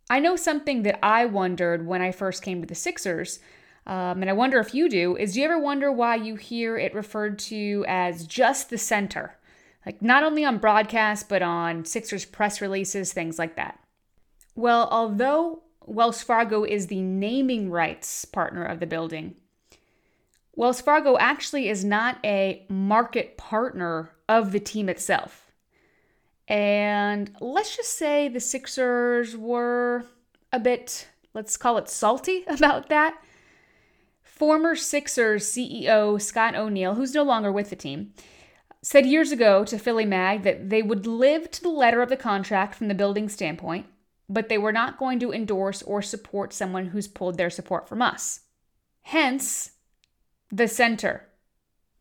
I 0.10 0.20
know 0.20 0.36
something 0.36 0.84
that 0.84 1.00
I 1.06 1.26
wondered 1.26 1.86
when 1.86 2.02
I 2.02 2.12
first 2.12 2.42
came 2.42 2.62
to 2.62 2.68
the 2.68 2.76
Sixers, 2.76 3.40
um, 3.86 4.22
and 4.22 4.30
I 4.30 4.34
wonder 4.34 4.60
if 4.60 4.74
you 4.74 4.90
do, 4.90 5.16
is 5.18 5.34
do 5.34 5.40
you 5.40 5.46
ever 5.46 5.60
wonder 5.60 5.92
why 5.92 6.16
you 6.16 6.36
hear 6.36 6.78
it 6.78 6.96
referred 6.96 7.38
to 7.40 7.86
as 7.88 8.26
just 8.26 8.70
the 8.70 8.78
center? 8.78 9.38
Like 9.86 10.02
not 10.02 10.24
only 10.24 10.46
on 10.46 10.60
broadcast, 10.60 11.28
but 11.30 11.42
on 11.42 11.86
Sixers 11.86 12.26
press 12.26 12.62
releases, 12.62 13.12
things 13.12 13.38
like 13.38 13.56
that. 13.56 13.80
Well, 14.56 14.88
although 14.92 15.64
Wells 15.86 16.22
Fargo 16.22 16.64
is 16.64 16.88
the 16.88 17.02
naming 17.02 17.70
rights 17.70 18.26
partner 18.26 18.64
of 18.64 18.80
the 18.80 18.88
building, 18.88 19.36
Wells 20.56 20.82
Fargo 20.82 21.18
actually 21.18 21.68
is 21.68 21.84
not 21.84 22.18
a 22.24 22.66
market 22.70 23.38
partner 23.38 24.12
of 24.30 24.52
the 24.52 24.60
team 24.60 24.88
itself. 24.88 25.52
And 26.48 27.36
let's 27.42 27.76
just 27.76 27.98
say 27.98 28.28
the 28.28 28.40
Sixers 28.40 29.36
were 29.36 30.06
a 30.52 30.60
bit, 30.60 31.08
let's 31.34 31.58
call 31.58 31.78
it 31.78 31.90
salty 31.90 32.44
about 32.48 32.90
that. 32.90 33.18
Former 34.22 34.76
Sixers 34.76 35.46
CEO 35.46 36.22
Scott 36.22 36.56
O'Neill, 36.56 36.96
who's 36.96 37.14
no 37.14 37.24
longer 37.24 37.52
with 37.52 37.70
the 37.70 37.76
team, 37.76 38.14
said 38.84 39.06
years 39.08 39.32
ago 39.32 39.66
to 39.66 39.80
Philly 39.80 40.06
Mag 40.06 40.44
that 40.44 40.70
they 40.70 40.84
would 40.84 41.08
live 41.08 41.50
to 41.52 41.62
the 41.64 41.70
letter 41.70 42.02
of 42.02 42.10
the 42.10 42.18
contract 42.18 42.76
from 42.76 42.90
the 42.90 42.94
building 42.94 43.30
standpoint, 43.30 43.88
but 44.30 44.50
they 44.50 44.58
were 44.58 44.74
not 44.74 45.00
going 45.00 45.20
to 45.20 45.34
endorse 45.34 45.82
or 45.82 46.02
support 46.02 46.54
someone 46.54 46.88
who's 46.88 47.08
pulled 47.08 47.38
their 47.38 47.50
support 47.50 47.90
from 47.90 48.02
us. 48.02 48.42
Hence, 49.02 49.72
the 50.52 50.68
center. 50.68 51.30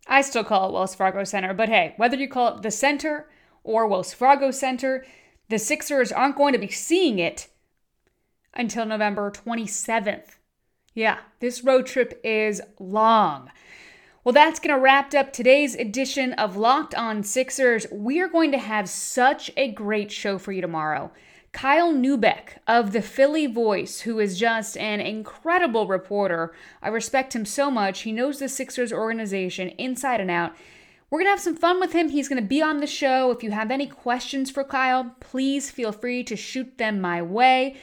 I 0.06 0.20
still 0.20 0.44
call 0.44 0.68
it 0.68 0.72
Wells 0.72 0.94
Fargo 0.94 1.24
Center, 1.24 1.54
but 1.54 1.68
hey, 1.68 1.94
whether 1.96 2.16
you 2.16 2.28
call 2.28 2.56
it 2.56 2.62
the 2.62 2.70
center 2.70 3.28
or 3.64 3.86
Wells 3.86 4.12
Fargo 4.12 4.50
Center. 4.50 5.04
The 5.48 5.58
Sixers 5.58 6.12
aren't 6.12 6.36
going 6.36 6.52
to 6.52 6.58
be 6.58 6.68
seeing 6.68 7.18
it 7.18 7.48
until 8.54 8.86
November 8.86 9.30
27th. 9.30 10.36
Yeah, 10.94 11.18
this 11.40 11.64
road 11.64 11.86
trip 11.86 12.20
is 12.24 12.60
long. 12.78 13.50
Well, 14.24 14.32
that's 14.32 14.60
going 14.60 14.72
to 14.72 14.80
wrap 14.80 15.12
up 15.14 15.32
today's 15.32 15.74
edition 15.74 16.32
of 16.34 16.56
Locked 16.56 16.94
On 16.94 17.24
Sixers. 17.24 17.88
We 17.90 18.20
are 18.20 18.28
going 18.28 18.52
to 18.52 18.58
have 18.58 18.88
such 18.88 19.50
a 19.56 19.72
great 19.72 20.12
show 20.12 20.38
for 20.38 20.52
you 20.52 20.60
tomorrow. 20.60 21.10
Kyle 21.50 21.92
Neubeck 21.92 22.58
of 22.68 22.92
the 22.92 23.02
Philly 23.02 23.48
Voice, 23.48 24.02
who 24.02 24.20
is 24.20 24.38
just 24.38 24.76
an 24.76 25.00
incredible 25.00 25.88
reporter. 25.88 26.54
I 26.80 26.90
respect 26.90 27.34
him 27.34 27.44
so 27.44 27.68
much. 27.68 28.02
He 28.02 28.12
knows 28.12 28.38
the 28.38 28.48
Sixers 28.48 28.92
organization 28.92 29.70
inside 29.70 30.20
and 30.20 30.30
out. 30.30 30.54
We're 31.10 31.18
going 31.18 31.26
to 31.26 31.32
have 31.32 31.40
some 31.40 31.56
fun 31.56 31.80
with 31.80 31.92
him. 31.92 32.10
He's 32.10 32.28
going 32.28 32.40
to 32.40 32.48
be 32.48 32.62
on 32.62 32.78
the 32.78 32.86
show. 32.86 33.32
If 33.32 33.42
you 33.42 33.50
have 33.50 33.72
any 33.72 33.88
questions 33.88 34.52
for 34.52 34.62
Kyle, 34.62 35.16
please 35.18 35.68
feel 35.68 35.90
free 35.90 36.22
to 36.24 36.36
shoot 36.36 36.78
them 36.78 37.00
my 37.00 37.20
way. 37.22 37.74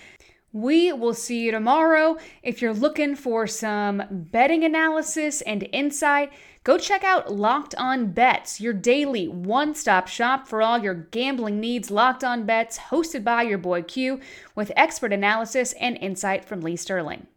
We 0.52 0.92
will 0.92 1.14
see 1.14 1.42
you 1.42 1.52
tomorrow. 1.52 2.18
If 2.42 2.60
you're 2.60 2.74
looking 2.74 3.16
for 3.16 3.46
some 3.46 4.02
betting 4.10 4.64
analysis 4.64 5.42
and 5.42 5.70
insight, 5.72 6.32
go 6.64 6.80
check 6.80 7.04
out 7.04 7.32
Locked 7.32 7.76
On 7.76 8.12
Bets, 8.12 8.60
your 8.60 8.74
daily 8.74 9.28
one 9.28 9.76
stop 9.76 10.08
shop 10.08 10.48
for 10.48 10.64
all 10.64 10.80
your 10.80 10.96
gambling 10.96 11.60
needs. 11.60 11.92
Locked 11.92 12.24
On 12.24 12.48
Bets, 12.48 12.80
hosted 12.90 13.24
by 13.24 13.44
your 13.44 13.60
boy 13.60 13.84
Q, 13.84 14.20
with 14.56 14.72
expert 14.76 15.14
analysis 15.14 15.74
and 15.74 15.98
insight 15.98 16.44
from 16.44 16.62
Lee 16.62 16.76
Sterling. 16.76 17.28